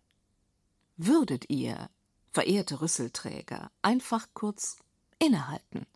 [0.99, 1.89] Würdet ihr,
[2.33, 4.77] verehrte Rüsselträger, einfach kurz
[5.19, 5.87] innehalten,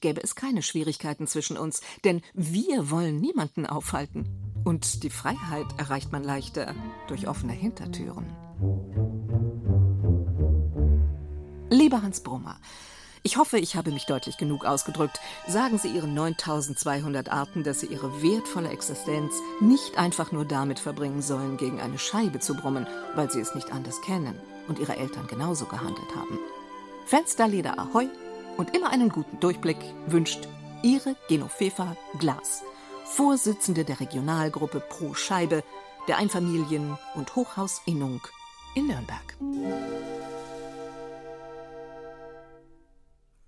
[0.00, 4.26] gäbe es keine Schwierigkeiten zwischen uns, denn wir wollen niemanden aufhalten.
[4.64, 6.74] Und die Freiheit erreicht man leichter
[7.08, 8.26] durch offene Hintertüren.
[11.68, 12.60] Lieber Hans Brummer,
[13.24, 15.20] ich hoffe, ich habe mich deutlich genug ausgedrückt.
[15.46, 21.22] Sagen Sie Ihren 9200 Arten, dass Sie Ihre wertvolle Existenz nicht einfach nur damit verbringen
[21.22, 25.26] sollen, gegen eine Scheibe zu brummen, weil Sie es nicht anders kennen und Ihre Eltern
[25.28, 26.38] genauso gehandelt haben.
[27.06, 28.08] Fensterleder Ahoi
[28.56, 30.48] und immer einen guten Durchblick wünscht
[30.82, 32.62] Ihre Genofefa Glas,
[33.04, 35.62] Vorsitzende der Regionalgruppe Pro Scheibe
[36.08, 38.20] der Einfamilien- und Hochhausinnung
[38.74, 40.21] in Nürnberg.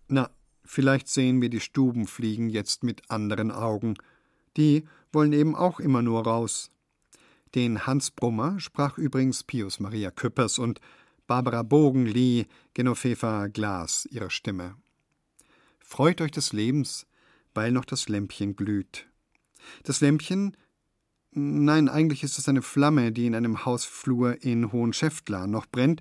[0.08, 0.30] Na,
[0.64, 3.94] vielleicht sehen wir die Stubenfliegen jetzt mit anderen Augen.
[4.56, 6.70] Die wollen eben auch immer nur raus.
[7.54, 10.80] Den Hans Brummer sprach übrigens Pius Maria Küppers und
[11.26, 14.76] Barbara Bogenli, Genoveva Glas ihre Stimme.
[15.78, 17.06] Freut euch des Lebens,
[17.54, 19.06] weil noch das Lämpchen glüht.
[19.84, 20.56] Das Lämpchen,
[21.30, 26.00] nein, eigentlich ist es eine Flamme, die in einem Hausflur in Hohenschäftlar noch brennt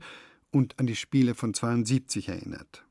[0.52, 2.86] und an die Spiele von 72 erinnert.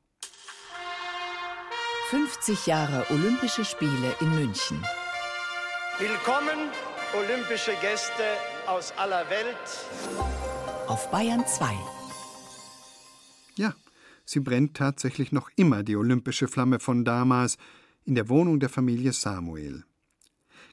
[2.13, 4.77] 50 Jahre Olympische Spiele in München.
[5.99, 6.69] Willkommen,
[7.19, 9.57] olympische Gäste aus aller Welt.
[10.89, 11.73] Auf Bayern 2.
[13.57, 13.73] Ja,
[14.27, 17.57] sie brennt tatsächlich noch immer, die olympische Flamme von damals,
[18.05, 19.85] in der Wohnung der Familie Samuel.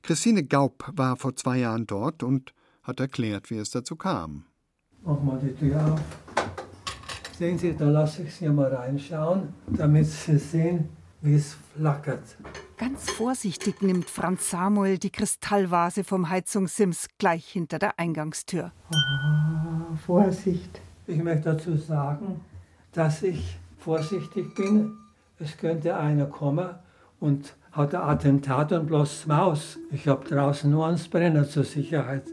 [0.02, 4.44] Christine Gaub war vor zwei Jahren dort und hat erklärt, wie es dazu kam.
[5.06, 6.02] Mach mal die Tür auf.
[7.38, 10.90] Sehen Sie, da lasse ich Sie mal reinschauen, damit Sie sehen,
[11.22, 12.24] wie es flackert.
[12.78, 18.72] Ganz vorsichtig nimmt Franz Samuel die Kristallvase vom Heizungssims gleich hinter der Eingangstür.
[18.94, 20.82] Ah, Vorsicht.
[21.08, 22.42] Ich möchte dazu sagen,
[22.94, 24.98] dass ich vorsichtig bin.
[25.40, 26.70] Es könnte einer kommen
[27.20, 29.78] und hat ein Attentat und bloß Maus.
[29.92, 32.24] Ich habe draußen nur einen Brenner zur Sicherheit.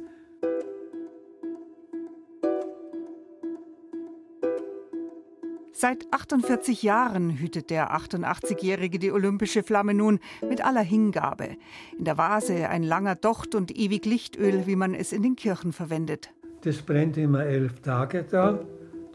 [5.87, 10.19] Seit 48 Jahren hütet der 88-Jährige die olympische Flamme nun
[10.49, 11.51] mit aller Hingabe.
[11.97, 15.73] In der Vase ein langer Docht und ewig Lichtöl, wie man es in den Kirchen
[15.73, 16.33] verwendet.
[16.63, 18.59] Das brennt immer elf Tage da.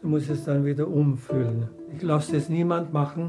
[0.00, 1.68] Du musst es dann wieder umfüllen.
[1.94, 3.28] Ich lasse es niemand machen,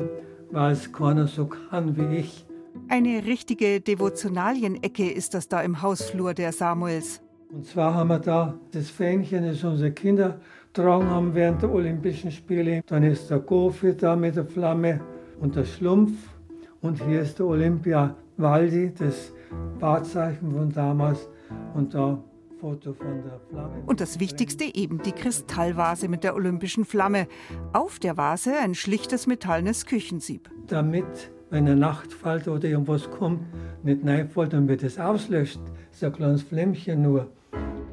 [0.51, 2.45] weil es keiner so kann wie ich.
[2.87, 7.21] Eine richtige Devotionalienecke ist das da im Hausflur der Samuels.
[7.51, 10.39] Und zwar haben wir da das Fähnchen, das unsere Kinder
[10.73, 12.81] getragen haben während der Olympischen Spiele.
[12.87, 14.99] Dann ist der Gofi da mit der Flamme
[15.39, 16.11] und der Schlumpf.
[16.81, 19.31] Und hier ist der Olympia Waldi, das
[19.79, 21.29] Wahrzeichen von damals.
[21.75, 22.17] Und da
[22.59, 23.83] Foto von der Flamme.
[23.85, 27.27] Und das Wichtigste eben die Kristallvase mit der olympischen Flamme.
[27.73, 30.49] Auf der Vase ein schlichtes metallenes Küchensieb.
[30.65, 33.41] Damit, wenn eine Nacht fällt oder irgendwas kommt,
[33.83, 35.59] nicht reinfällt und wird es auslöscht.
[35.91, 37.29] Das ist ein kleines Flämmchen nur.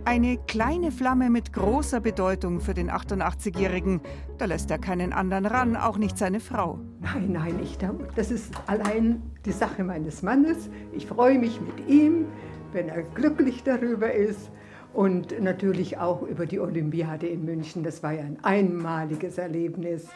[0.04, 4.00] Eine kleine Flamme mit großer Bedeutung für den 88-Jährigen.
[4.38, 6.80] Da lässt er keinen anderen ran, auch nicht seine Frau.
[7.00, 7.78] Nein, nein, ich,
[8.16, 10.70] das ist allein die Sache meines Mannes.
[10.92, 12.26] Ich freue mich mit ihm,
[12.72, 14.50] wenn er glücklich darüber ist.
[14.92, 17.84] Und natürlich auch über die Olympiade in München.
[17.84, 20.08] Das war ja ein einmaliges Erlebnis.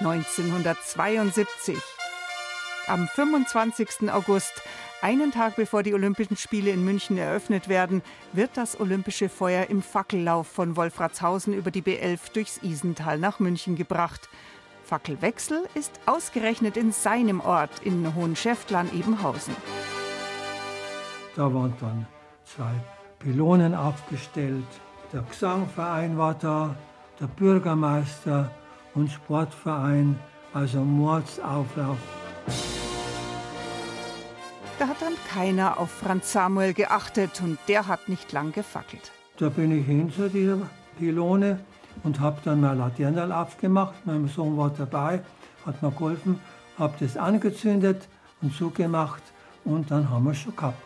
[0.00, 1.78] 1972.
[2.88, 4.10] Am 25.
[4.10, 4.62] August,
[5.02, 8.02] einen Tag bevor die Olympischen Spiele in München eröffnet werden,
[8.32, 13.76] wird das olympische Feuer im Fackellauf von Wolfratshausen über die B11 durchs Isental nach München
[13.76, 14.28] gebracht.
[14.84, 19.54] Fackelwechsel ist ausgerechnet in seinem Ort in Hohenschäftlarn-Ebenhausen.
[21.36, 22.06] Da waren dann
[22.44, 22.72] zwei
[23.18, 24.66] Pylonen aufgestellt.
[25.12, 26.74] Der Gesangverein war da,
[27.20, 28.50] der Bürgermeister
[28.94, 30.18] und Sportverein,
[30.52, 31.98] also Mordsauflauf.
[34.78, 39.12] Da hat dann keiner auf Franz Samuel geachtet und der hat nicht lang gefackelt.
[39.38, 40.58] Da bin ich hin zu dieser
[40.98, 41.60] Pylone
[42.02, 43.94] und habe dann mein Laternel aufgemacht.
[44.04, 45.20] Mein Sohn war dabei,
[45.64, 46.40] hat mir geholfen,
[46.76, 48.08] habe das angezündet
[48.42, 49.22] und zugemacht
[49.64, 50.82] und dann haben wir es schon gehabt.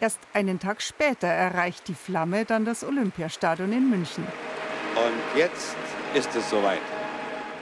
[0.00, 4.24] Erst einen Tag später erreicht die Flamme dann das Olympiastadion in München.
[4.96, 5.76] Und jetzt
[6.12, 7.03] ist es soweit.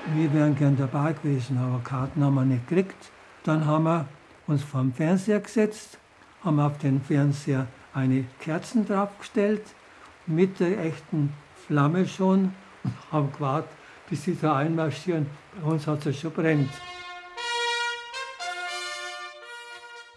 [0.07, 3.11] Wir wären gern dabei gewesen, aber Karten haben wir nicht gekriegt.
[3.45, 4.07] Dann haben wir
[4.47, 5.97] uns vor den Fernseher gesetzt,
[6.45, 9.63] haben auf den Fernseher eine Kerzen draufgestellt,
[10.27, 11.33] mit der echten
[11.67, 13.71] Flamme schon und haben gewartet,
[14.11, 15.27] bis sie da einmarschieren.
[15.61, 16.71] Bei uns hat es schon brennt.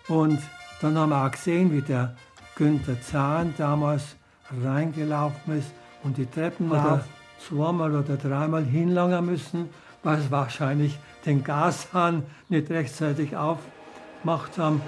[0.07, 0.39] Und
[0.81, 2.15] dann haben wir auch gesehen, wie der
[2.55, 4.15] Günther Zahn damals
[4.63, 5.71] reingelaufen ist
[6.03, 7.03] und die Treppen er
[7.47, 9.69] zweimal oder dreimal hinlangen müssen,
[10.03, 14.81] weil sie wahrscheinlich den Gashahn nicht rechtzeitig aufgemacht haben.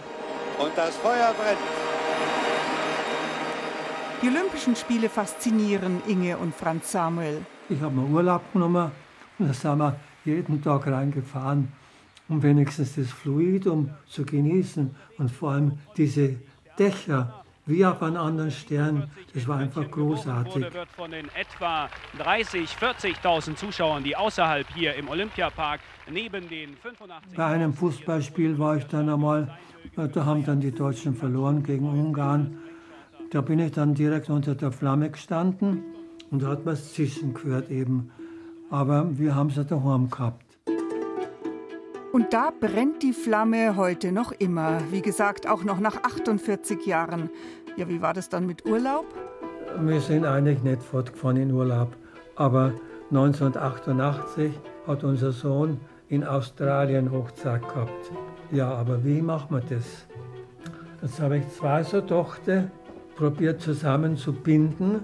[0.59, 1.59] Und das Feuer brennt.
[4.21, 7.45] Die Olympischen Spiele faszinieren Inge und Franz Samuel.
[7.69, 8.91] Ich habe mir Urlaub genommen
[9.37, 11.71] und da sind wir jeden Tag reingefahren,
[12.27, 16.35] um wenigstens das Fluidum zu genießen und vor allem diese
[16.79, 19.09] Dächer wie auf einem anderen Stern.
[19.33, 20.73] Das war einfach großartig.
[20.73, 27.35] wird von den etwa 30, 40.000 Zuschauern, die außerhalb hier im Olympiapark neben den 85.
[27.35, 29.57] Bei einem Fußballspiel war ich dann einmal,
[29.95, 32.57] da haben dann die Deutschen verloren gegen Ungarn.
[33.31, 35.83] Da bin ich dann direkt unter der Flamme gestanden
[36.31, 38.11] und da hat man das Zischen gehört eben.
[38.69, 40.46] Aber wir haben es ja daheim gehabt.
[42.17, 44.81] Und da brennt die Flamme heute noch immer.
[44.89, 47.29] Wie gesagt, auch noch nach 48 Jahren.
[47.75, 49.05] Ja, wie war das dann mit Urlaub?
[49.81, 51.95] Wir sind eigentlich nicht fortgefahren in Urlaub,
[52.35, 52.73] aber
[53.11, 54.51] 1988
[54.87, 58.11] hat unser Sohn in Australien Hochzeit gehabt.
[58.51, 60.07] Ja, aber wie macht man das?
[61.03, 62.71] Jetzt habe ich zwei so Tochter
[63.15, 65.01] probiert zusammen zu binden.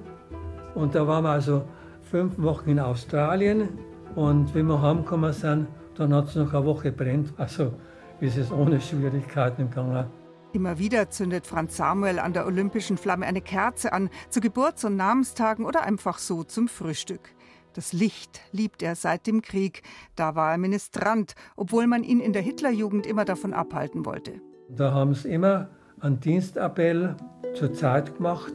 [0.74, 1.62] Und da waren wir also
[2.10, 3.70] fünf Wochen in Australien.
[4.16, 7.34] Und wenn wir heimgekommen sind, dann hat es noch eine Woche brennt.
[7.38, 7.74] Also
[8.20, 10.06] ist es ohne Schwierigkeiten gegangen.
[10.54, 14.96] Immer wieder zündet Franz Samuel an der olympischen Flamme eine Kerze an, zu Geburts- und
[14.96, 17.32] Namenstagen oder einfach so zum Frühstück.
[17.74, 19.82] Das Licht liebt er seit dem Krieg.
[20.16, 24.34] Da war er Ministrant, obwohl man ihn in der Hitlerjugend immer davon abhalten wollte.
[24.70, 25.70] Da haben sie immer
[26.00, 27.16] einen Dienstappell
[27.56, 28.54] zur Zeit gemacht,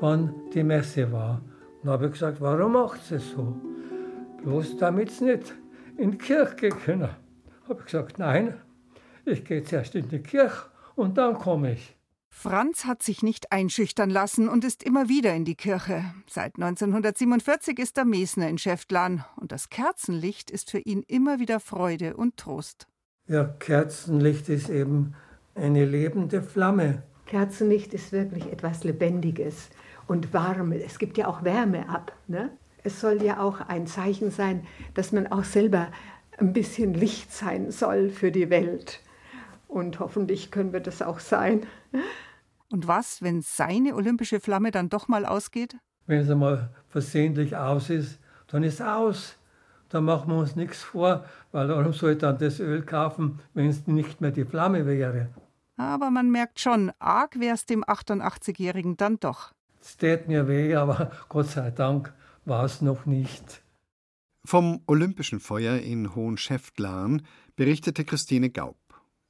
[0.00, 1.40] wann die Messe war.
[1.82, 3.56] Und habe ich gesagt, warum macht sie es so?
[4.44, 5.52] Bloß damit sie nicht
[6.00, 7.10] in die Kirche gehen können.
[7.68, 8.54] Habe ich gesagt, nein,
[9.24, 10.64] ich gehe zuerst in die Kirche
[10.96, 11.96] und dann komme ich.
[12.30, 16.04] Franz hat sich nicht einschüchtern lassen und ist immer wieder in die Kirche.
[16.26, 21.60] Seit 1947 ist er Mesner in Schäftlarn und das Kerzenlicht ist für ihn immer wieder
[21.60, 22.86] Freude und Trost.
[23.26, 25.14] Ja, Kerzenlicht ist eben
[25.54, 27.02] eine lebende Flamme.
[27.26, 29.68] Kerzenlicht ist wirklich etwas Lebendiges
[30.06, 30.72] und warm.
[30.72, 32.12] Es gibt ja auch Wärme ab.
[32.26, 32.50] Ne?
[32.82, 35.88] Es soll ja auch ein Zeichen sein, dass man auch selber
[36.38, 39.00] ein bisschen Licht sein soll für die Welt.
[39.68, 41.66] Und hoffentlich können wir das auch sein.
[42.70, 45.76] Und was, wenn seine olympische Flamme dann doch mal ausgeht?
[46.06, 48.18] Wenn es einmal versehentlich aus ist,
[48.48, 49.36] dann ist es aus.
[49.90, 53.68] Da machen wir uns nichts vor, weil warum soll ich dann das Öl kaufen, wenn
[53.68, 55.28] es nicht mehr die Flamme wäre?
[55.76, 59.52] Aber man merkt schon, arg wäre es dem 88-Jährigen dann doch.
[59.80, 62.12] Es tät mir weh, aber Gott sei Dank
[62.50, 63.62] war es noch nicht.
[64.44, 67.22] Vom Olympischen Feuer in Hohenschäftlarn
[67.56, 68.76] berichtete Christine Gaub.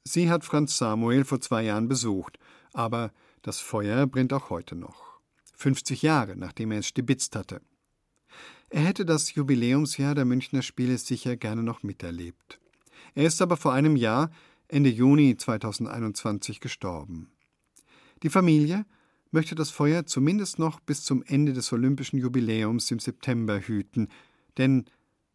[0.04, 2.38] Sie hat Franz Samuel vor zwei Jahren besucht,
[2.72, 3.12] aber
[3.42, 5.20] das Feuer brennt auch heute noch.
[5.56, 7.60] 50 Jahre, nachdem er es stibitzt hatte.
[8.70, 12.58] Er hätte das Jubiläumsjahr der Münchner Spiele sicher gerne noch miterlebt.
[13.14, 14.30] Er ist aber vor einem Jahr,
[14.68, 17.30] Ende Juni 2021, gestorben.
[18.22, 18.86] Die Familie
[19.30, 24.08] möchte das Feuer zumindest noch bis zum Ende des Olympischen Jubiläums im September hüten,
[24.58, 24.84] denn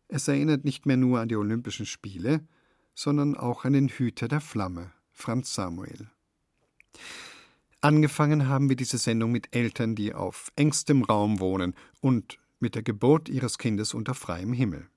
[0.08, 2.46] es erinnert nicht mehr nur an die Olympischen Spiele,
[2.94, 6.10] sondern auch an den Hüter der Flamme, Franz Samuel.
[7.82, 12.84] Angefangen haben wir diese Sendung mit Eltern, die auf engstem Raum wohnen und mit der
[12.84, 14.88] Geburt ihres Kindes unter freiem Himmel.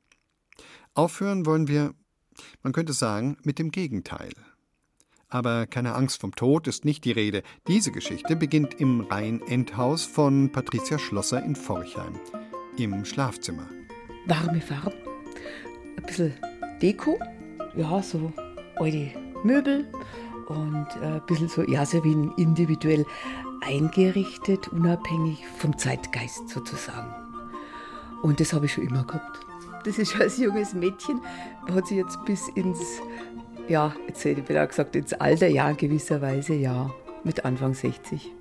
[0.95, 1.95] Aufhören wollen wir,
[2.63, 4.33] man könnte sagen, mit dem Gegenteil.
[5.29, 7.43] Aber keine Angst vom Tod ist nicht die Rede.
[7.67, 12.15] Diese Geschichte beginnt im Rhein-Endhaus von Patricia Schlosser in Forchheim,
[12.79, 13.69] im Schlafzimmer.
[14.27, 14.97] Warme Farben,
[15.97, 16.35] ein bisschen
[16.81, 17.19] Deko
[17.77, 18.33] ja, so
[18.77, 19.11] alte
[19.45, 19.87] Möbel
[20.49, 23.05] und äh, ein bisschen so, ja, so wie individuell
[23.61, 27.15] eingerichtet, unabhängig vom Zeitgeist sozusagen.
[28.23, 29.41] Und das habe ich schon immer gehabt.
[29.85, 31.21] Das ist als junges Mädchen,
[31.71, 33.01] hat sie jetzt bis ins,
[33.69, 36.91] ja, jetzt hätte ich auch gesagt, ins Alter, ja, gewisserweise, ja,
[37.25, 38.33] mit Anfang 60,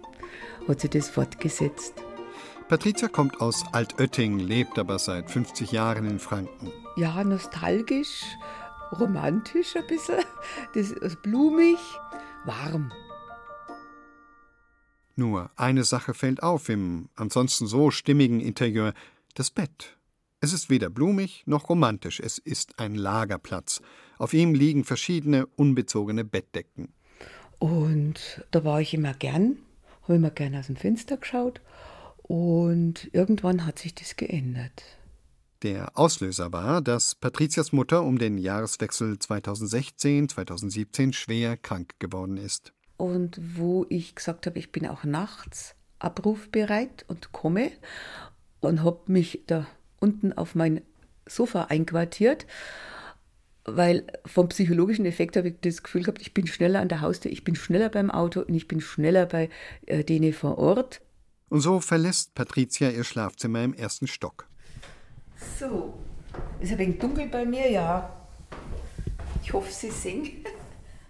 [0.68, 1.94] hat sie das fortgesetzt.
[2.68, 6.72] Patricia kommt aus Altötting, lebt aber seit 50 Jahren in Franken.
[6.96, 8.24] Ja, nostalgisch,
[9.00, 10.24] romantisch ein bisschen,
[10.74, 11.78] das ist blumig,
[12.46, 12.92] warm.
[15.16, 18.94] Nur eine Sache fällt auf im ansonsten so stimmigen Interieur,
[19.34, 19.98] das Bett.
[20.42, 23.82] Es ist weder blumig noch romantisch, es ist ein Lagerplatz.
[24.18, 26.90] Auf ihm liegen verschiedene unbezogene Bettdecken.
[27.60, 29.58] Und da war ich immer gern,
[30.04, 31.62] habe immer gern aus dem Fenster geschaut
[32.24, 34.84] und irgendwann hat sich das geändert.
[35.64, 42.74] Der Auslöser war, dass Patrizias Mutter um den Jahreswechsel 2016-2017 schwer krank geworden ist.
[42.98, 47.72] Und wo ich gesagt habe, ich bin auch nachts abrufbereit und komme
[48.60, 49.66] und habe mich da
[50.00, 50.82] unten auf mein
[51.26, 52.46] Sofa einquartiert,
[53.68, 57.32] weil vom psychologischen Effekt habe ich das Gefühl gehabt, ich bin schneller an der Haustür,
[57.32, 59.50] ich bin schneller beim Auto und ich bin schneller bei
[59.86, 61.02] äh, denen vor Ort.
[61.50, 64.48] Und so verlässt Patricia ihr Schlafzimmer im ersten Stock.
[65.60, 65.94] So,
[66.60, 68.10] ist ein wenig dunkel bei mir, ja.
[69.44, 70.46] Ich hoffe, Sie singen.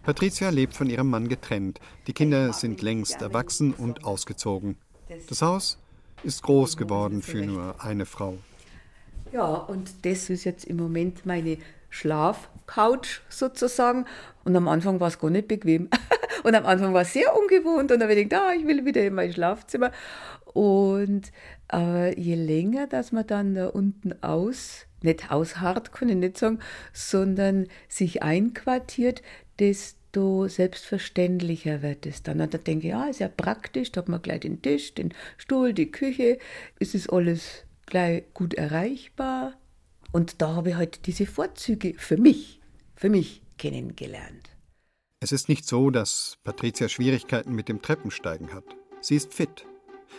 [0.03, 1.79] Patricia lebt von ihrem Mann getrennt.
[2.07, 4.77] Die Kinder sind längst erwachsen und ausgezogen.
[5.29, 5.77] Das Haus
[6.23, 8.37] ist groß geworden für nur eine Frau.
[9.31, 11.57] Ja, und das ist jetzt im Moment meine
[11.89, 14.05] Schlafcouch sozusagen.
[14.43, 15.89] Und am Anfang war es gar nicht bequem.
[16.43, 17.91] Und am Anfang war es sehr ungewohnt.
[17.91, 19.91] Und dann habe ich gedacht, ah, ich will wieder in mein Schlafzimmer.
[20.53, 21.31] Und
[21.71, 26.59] äh, je länger, dass man dann da unten aus, nicht ausharrt, kann ich nicht sagen,
[26.93, 29.21] sondern sich einquartiert,
[29.59, 32.41] desto selbstverständlicher wird es dann.
[32.41, 35.13] Und da denke ich, ja, ist ja praktisch, da hat man gleich den Tisch, den
[35.37, 36.39] Stuhl, die Küche,
[36.79, 39.53] es ist alles gleich gut erreichbar.
[40.17, 42.59] Und da habe ich heute diese Vorzüge für mich,
[42.95, 44.49] für mich kennengelernt.
[45.19, 48.63] Es ist nicht so, dass Patricia Schwierigkeiten mit dem Treppensteigen hat.
[48.99, 49.67] Sie ist fit.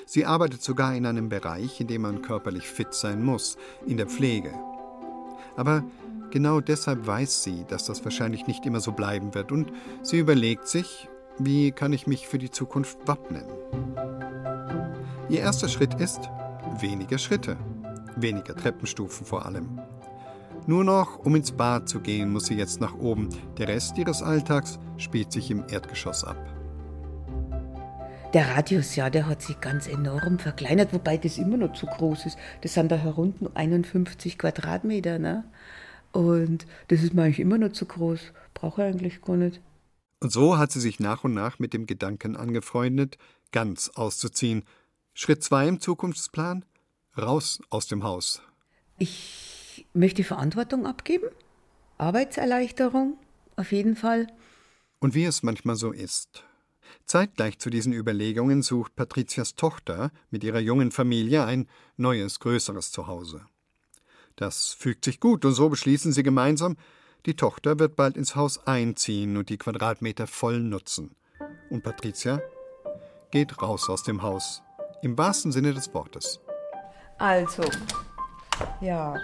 [0.06, 3.56] Sie arbeitet sogar in einem Bereich, in dem man körperlich fit sein muss,
[3.88, 4.54] in der Pflege.
[5.56, 5.82] Aber
[6.30, 9.72] genau deshalb weiß sie, dass das wahrscheinlich nicht immer so bleiben wird und
[10.04, 11.08] sie überlegt sich,
[11.40, 13.46] wie kann ich mich für die Zukunft wappnen.
[15.28, 16.20] Ihr erster Schritt ist
[16.80, 17.56] weniger Schritte,
[18.16, 19.80] weniger Treppenstufen vor allem.
[20.66, 23.28] Nur noch, um ins Bad zu gehen, muss sie jetzt nach oben.
[23.56, 26.36] Der Rest ihres Alltags spielt sich im Erdgeschoss ab.
[28.34, 32.26] Der Radius, ja, der hat sich ganz enorm verkleinert, wobei das immer noch zu groß
[32.26, 32.38] ist.
[32.60, 35.44] Das sind da herunten 51 Quadratmeter, ne?
[36.12, 38.20] Und das ist mir eigentlich immer noch zu groß.
[38.52, 39.62] Brauche ich eigentlich gar nicht.
[40.20, 43.16] Und so hat sie sich nach und nach mit dem Gedanken angefreundet,
[43.52, 44.64] ganz auszuziehen.
[45.14, 46.66] Schritt zwei im Zukunftsplan:
[47.18, 48.42] raus aus dem Haus.
[48.98, 51.28] Ich möchte Verantwortung abgeben,
[51.98, 53.18] Arbeitserleichterung,
[53.56, 54.26] auf jeden Fall.
[55.00, 56.44] Und wie es manchmal so ist.
[57.04, 63.46] Zeitgleich zu diesen Überlegungen sucht Patrizias Tochter mit ihrer jungen Familie ein neues, größeres Zuhause.
[64.36, 66.76] Das fügt sich gut, und so beschließen sie gemeinsam,
[67.26, 71.16] die Tochter wird bald ins Haus einziehen und die Quadratmeter voll nutzen.
[71.70, 72.40] Und Patricia
[73.30, 74.62] geht raus aus dem Haus,
[75.02, 76.40] im wahrsten Sinne des Wortes.
[77.18, 77.64] Also,
[78.80, 79.16] ja,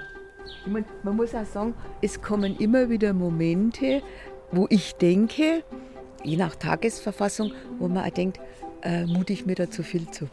[0.67, 4.03] man, man muss auch sagen, es kommen immer wieder Momente,
[4.51, 5.63] wo ich denke,
[6.25, 8.41] je nach Tagesverfassung, wo man auch denkt,
[8.83, 10.29] äh, mute ich mir da zu viel zu.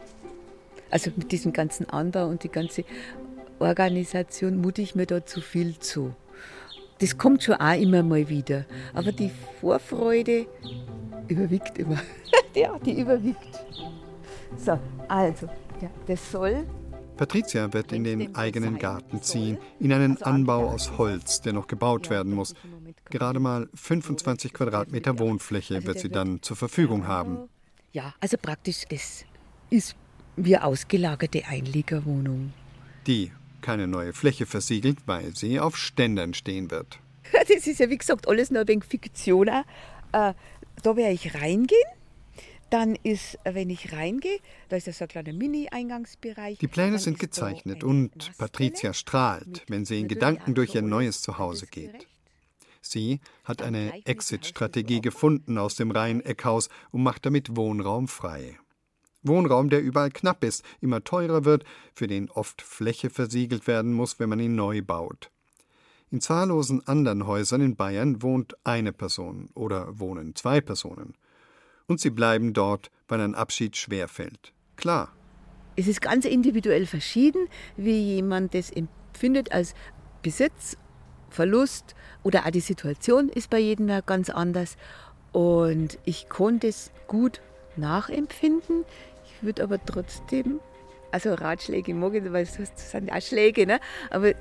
[0.90, 2.84] Also mit diesem ganzen Anbau und die ganze
[3.58, 6.14] Organisation mute ich mir da zu viel zu.
[6.98, 8.64] Das kommt schon auch immer mal wieder.
[8.92, 10.46] Aber die Vorfreude
[11.28, 11.98] überwiegt immer.
[12.54, 13.64] ja, die überwiegt.
[14.56, 15.46] So, also,
[15.80, 16.66] ja, das soll
[17.22, 22.10] Patricia wird in den eigenen Garten ziehen, in einen Anbau aus Holz, der noch gebaut
[22.10, 22.52] werden muss.
[23.10, 27.48] Gerade mal 25 Quadratmeter Wohnfläche wird sie dann zur Verfügung haben.
[27.92, 29.24] Ja, also praktisch, das
[29.70, 29.94] ist
[30.34, 32.52] wie ausgelagerte Einliegerwohnung.
[33.06, 36.98] Die keine neue Fläche versiegelt, weil sie auf Ständern stehen wird.
[37.48, 39.46] Das ist ja wie gesagt alles nur ein wenig Fiktion.
[39.46, 39.62] Äh,
[40.10, 40.34] da
[40.96, 41.88] werde ich reingehen.
[42.72, 44.38] Dann ist, wenn ich reingehe,
[44.70, 46.56] da ist ja so ein kleiner Mini-Eingangsbereich.
[46.56, 51.66] Die Pläne sind gezeichnet und Patricia strahlt, wenn sie in Gedanken durch ihr neues Zuhause
[51.66, 52.08] geht.
[52.80, 58.58] Sie hat eine Exit-Strategie gefunden aus dem Rhein-Eckhaus und macht damit Wohnraum frei.
[59.22, 61.64] Wohnraum, der überall knapp ist, immer teurer wird,
[61.94, 65.30] für den oft Fläche versiegelt werden muss, wenn man ihn neu baut.
[66.10, 71.18] In zahllosen anderen Häusern in Bayern wohnt eine Person oder wohnen zwei Personen.
[71.86, 74.52] Und sie bleiben dort, weil ein Abschied schwerfällt.
[74.76, 75.12] Klar.
[75.76, 79.74] Es ist ganz individuell verschieden, wie jemand das empfindet als
[80.22, 80.76] Besitz
[81.32, 84.76] Verlust oder auch die Situation ist bei jedem ja ganz anders.
[85.32, 87.40] Und ich konnte es gut
[87.76, 88.84] nachempfinden.
[89.24, 90.60] Ich würde aber trotzdem,
[91.10, 93.80] also Ratschläge mag ich, weil das sind auch Schläge, ne?
[94.10, 94.32] aber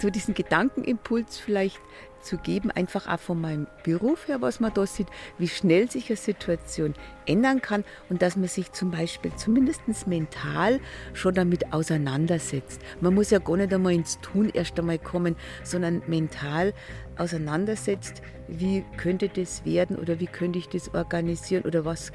[0.00, 1.80] so diesen Gedankenimpuls vielleicht
[2.22, 6.10] zu geben, einfach auch von meinem Beruf her, was man da sieht, wie schnell sich
[6.10, 6.94] eine Situation
[7.26, 10.80] ändern kann und dass man sich zum Beispiel zumindest mental
[11.12, 12.80] schon damit auseinandersetzt.
[13.00, 16.74] Man muss ja gar nicht einmal ins Tun erst einmal kommen, sondern mental
[17.16, 22.12] auseinandersetzt, wie könnte das werden oder wie könnte ich das organisieren oder was,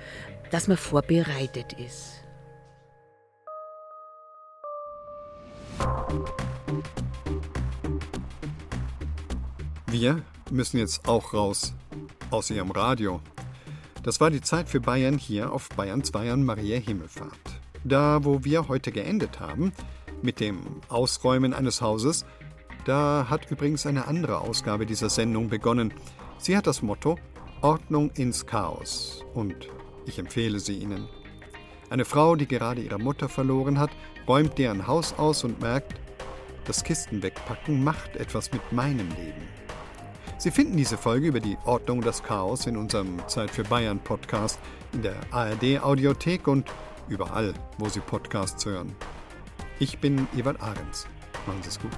[0.52, 2.22] dass man vorbereitet ist.
[9.98, 10.22] Wir
[10.52, 11.74] müssen jetzt auch raus
[12.30, 13.22] aus ihrem Radio.
[14.04, 17.62] Das war die Zeit für Bayern hier auf Bayern 2 an Maria Himmelfahrt.
[17.86, 19.72] Da, wo wir heute geendet haben,
[20.22, 22.26] mit dem Ausräumen eines Hauses,
[22.84, 25.94] da hat übrigens eine andere Ausgabe dieser Sendung begonnen.
[26.40, 27.18] Sie hat das Motto
[27.62, 29.70] Ordnung ins Chaos und
[30.06, 31.08] ich empfehle sie Ihnen.
[31.90, 33.92] Eine Frau, die gerade ihre Mutter verloren hat,
[34.28, 35.94] räumt deren Haus aus und merkt,
[36.66, 39.55] das Kisten wegpacken macht etwas mit meinem Leben.
[40.46, 44.60] Sie finden diese Folge über die Ordnung das Chaos in unserem Zeit für Bayern Podcast,
[44.94, 46.72] in der ARD Audiothek und
[47.10, 48.96] überall, wo Sie Podcasts hören.
[49.80, 51.08] Ich bin Ewald Ahrens.
[51.48, 51.90] Machen Sie es gut.